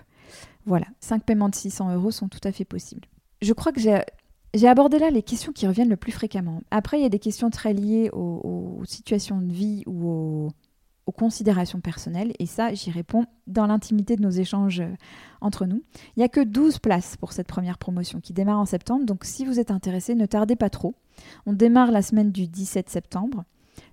Voilà, 0.67 0.87
5 1.01 1.25
paiements 1.25 1.49
de 1.49 1.55
600 1.55 1.95
euros 1.95 2.11
sont 2.11 2.29
tout 2.29 2.41
à 2.45 2.53
fait 2.53 2.65
possibles 2.65 3.09
je 3.43 3.53
crois 3.53 3.73
que 3.73 3.81
j'ai 3.81 4.69
abordé 4.69 4.99
là 4.99 5.11
les 5.11 5.23
questions 5.23 5.53
qui 5.53 5.67
reviennent 5.67 5.91
le 5.91 5.97
plus 5.97 6.13
fréquemment. 6.13 6.63
Après, 6.71 6.99
il 6.99 7.03
y 7.03 7.07
a 7.07 7.11
des 7.11 7.19
questions 7.19 7.51
très 7.51 7.75
liées 7.75 8.09
aux, 8.13 8.81
situations 8.85 9.41
de 9.41 9.53
vie 9.53 9.83
ou 9.87 10.09
aux, 10.09 10.53
considérations 11.13 11.81
personnelles. 11.81 12.33
Et 12.39 12.47
ça, 12.47 12.73
j'y 12.73 12.91
réponds 12.91 13.27
dans 13.47 13.67
l'intimité 13.67 14.17
de 14.17 14.23
nos 14.23 14.31
échanges 14.31 14.81
euh, 14.81 14.95
entre 15.43 15.67
nous. 15.67 15.83
Il 16.17 16.21
n'y 16.21 16.25
a 16.25 16.29
que 16.29 16.41
12 16.41 16.79
places 16.79 17.19
pour 17.19 17.33
cette 17.33 17.49
première 17.49 17.77
promotion 17.77 18.19
qui 18.19 18.33
démarre 18.33 18.59
en 18.59 18.65
septembre. 18.65 19.05
Donc 19.05 19.27
si 19.27 19.45
vous 19.45 19.61
êtes 19.61 19.71
intéressé, 19.71 20.15
ne 20.15 20.25
tardez 20.25 20.57
pas 20.57 20.71
trop. 20.71 20.95
On 21.45 21.53
démarre 21.53 21.91
la 21.91 22.01
semaine 22.01 22.33
du 22.33 22.49
17 22.49 22.89
septembre. 22.89 23.45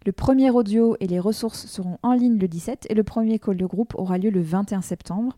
Le 0.05 0.11
premier 0.11 0.49
audio 0.49 0.95
et 0.99 1.07
les 1.07 1.19
ressources 1.19 1.65
seront 1.65 1.97
en 2.03 2.13
ligne 2.13 2.37
le 2.37 2.47
17 2.47 2.87
et 2.89 2.93
le 2.93 3.03
premier 3.03 3.39
call 3.39 3.57
de 3.57 3.65
groupe 3.65 3.95
aura 3.95 4.17
lieu 4.17 4.29
le 4.29 4.41
21 4.41 4.81
septembre. 4.81 5.37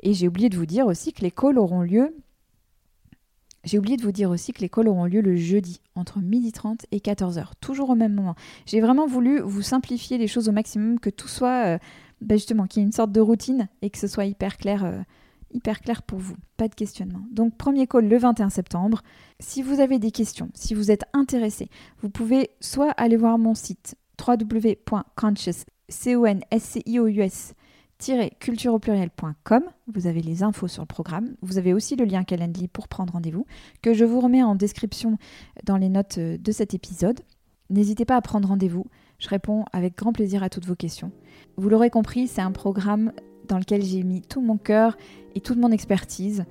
Et 0.00 0.14
j'ai 0.14 0.28
oublié 0.28 0.48
de 0.48 0.56
vous 0.56 0.66
dire 0.66 0.86
aussi 0.86 1.12
que 1.12 1.22
les 1.22 1.30
calls 1.30 1.58
auront 1.58 1.82
lieu 1.82 2.14
j'ai 3.64 3.78
oublié 3.78 3.96
de 3.96 4.02
vous 4.02 4.12
dire 4.12 4.30
aussi 4.30 4.52
que 4.52 4.60
les 4.60 4.68
calls 4.68 4.88
auront 4.88 5.04
lieu 5.04 5.20
le 5.20 5.36
jeudi, 5.36 5.80
entre 5.94 6.20
12h30 6.20 6.84
et 6.92 6.98
14h, 7.00 7.48
toujours 7.60 7.90
au 7.90 7.94
même 7.94 8.14
moment. 8.14 8.34
J'ai 8.66 8.80
vraiment 8.80 9.06
voulu 9.06 9.40
vous 9.40 9.62
simplifier 9.62 10.16
les 10.16 10.28
choses 10.28 10.48
au 10.48 10.52
maximum, 10.52 10.98
que 11.00 11.10
tout 11.10 11.28
soit, 11.28 11.66
euh, 11.66 11.78
ben 12.20 12.36
justement, 12.36 12.66
qu'il 12.66 12.80
y 12.80 12.82
ait 12.84 12.86
une 12.86 12.92
sorte 12.92 13.12
de 13.12 13.20
routine 13.20 13.68
et 13.82 13.90
que 13.90 13.98
ce 13.98 14.06
soit 14.06 14.24
hyper 14.24 14.56
clair, 14.56 14.84
euh, 14.84 15.00
hyper 15.52 15.80
clair 15.80 16.02
pour 16.02 16.18
vous. 16.18 16.36
Pas 16.56 16.68
de 16.68 16.74
questionnement. 16.74 17.22
Donc, 17.30 17.56
premier 17.56 17.86
call 17.86 18.08
le 18.08 18.18
21 18.18 18.50
septembre. 18.50 19.02
Si 19.40 19.62
vous 19.62 19.80
avez 19.80 19.98
des 19.98 20.10
questions, 20.10 20.50
si 20.54 20.74
vous 20.74 20.90
êtes 20.90 21.04
intéressé, 21.12 21.68
vous 22.00 22.10
pouvez 22.10 22.50
soit 22.60 22.90
aller 22.92 23.16
voir 23.16 23.38
mon 23.38 23.54
site 23.54 23.96
www.conscious, 24.20 25.64
c 25.88 26.16
o 26.16 26.26
n 26.26 26.40
s 26.50 26.62
c 26.62 26.82
i 26.86 26.98
o 26.98 27.06
u 27.06 27.20
s 27.20 27.54
culture-au-pluriel.com. 28.40 29.62
Vous 29.92 30.06
avez 30.06 30.20
les 30.20 30.42
infos 30.42 30.68
sur 30.68 30.82
le 30.82 30.86
programme. 30.86 31.34
Vous 31.42 31.58
avez 31.58 31.74
aussi 31.74 31.96
le 31.96 32.04
lien 32.04 32.22
Calendly 32.24 32.68
pour 32.68 32.88
prendre 32.88 33.12
rendez-vous, 33.12 33.46
que 33.82 33.92
je 33.92 34.04
vous 34.04 34.20
remets 34.20 34.42
en 34.42 34.54
description 34.54 35.18
dans 35.64 35.76
les 35.76 35.88
notes 35.88 36.18
de 36.18 36.52
cet 36.52 36.74
épisode. 36.74 37.20
N'hésitez 37.70 38.04
pas 38.04 38.16
à 38.16 38.22
prendre 38.22 38.48
rendez-vous. 38.48 38.86
Je 39.18 39.28
réponds 39.28 39.64
avec 39.72 39.96
grand 39.96 40.12
plaisir 40.12 40.42
à 40.42 40.48
toutes 40.48 40.66
vos 40.66 40.76
questions. 40.76 41.10
Vous 41.56 41.68
l'aurez 41.68 41.90
compris, 41.90 42.28
c'est 42.28 42.40
un 42.40 42.52
programme 42.52 43.12
dans 43.48 43.58
lequel 43.58 43.82
j'ai 43.82 44.02
mis 44.02 44.22
tout 44.22 44.40
mon 44.40 44.56
cœur 44.56 44.96
et 45.34 45.40
toute 45.40 45.58
mon 45.58 45.70
expertise. 45.70 46.44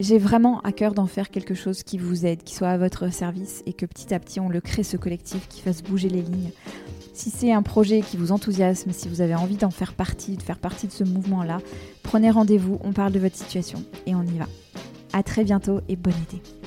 J'ai 0.00 0.18
vraiment 0.18 0.60
à 0.62 0.72
cœur 0.72 0.94
d'en 0.94 1.06
faire 1.06 1.30
quelque 1.30 1.54
chose 1.54 1.82
qui 1.82 1.98
vous 1.98 2.26
aide, 2.26 2.42
qui 2.42 2.54
soit 2.54 2.70
à 2.70 2.78
votre 2.78 3.12
service 3.12 3.62
et 3.66 3.72
que 3.72 3.86
petit 3.86 4.12
à 4.14 4.18
petit 4.18 4.40
on 4.40 4.48
le 4.48 4.60
crée 4.60 4.82
ce 4.82 4.96
collectif 4.96 5.48
qui 5.48 5.60
fasse 5.60 5.82
bouger 5.82 6.08
les 6.08 6.22
lignes 6.22 6.50
si 7.12 7.30
c'est 7.30 7.52
un 7.52 7.62
projet 7.62 8.00
qui 8.00 8.16
vous 8.16 8.32
enthousiasme, 8.32 8.90
si 8.92 9.08
vous 9.08 9.20
avez 9.20 9.34
envie 9.34 9.56
d'en 9.56 9.70
faire 9.70 9.92
partie, 9.92 10.36
de 10.36 10.42
faire 10.42 10.58
partie 10.58 10.86
de 10.86 10.92
ce 10.92 11.04
mouvement-là, 11.04 11.60
prenez 12.02 12.30
rendez-vous, 12.30 12.78
on 12.82 12.92
parle 12.92 13.12
de 13.12 13.20
votre 13.20 13.36
situation 13.36 13.84
et 14.06 14.14
on 14.14 14.22
y 14.22 14.38
va. 14.38 14.46
À 15.12 15.22
très 15.22 15.44
bientôt 15.44 15.80
et 15.88 15.96
bon 15.96 16.10
été. 16.10 16.61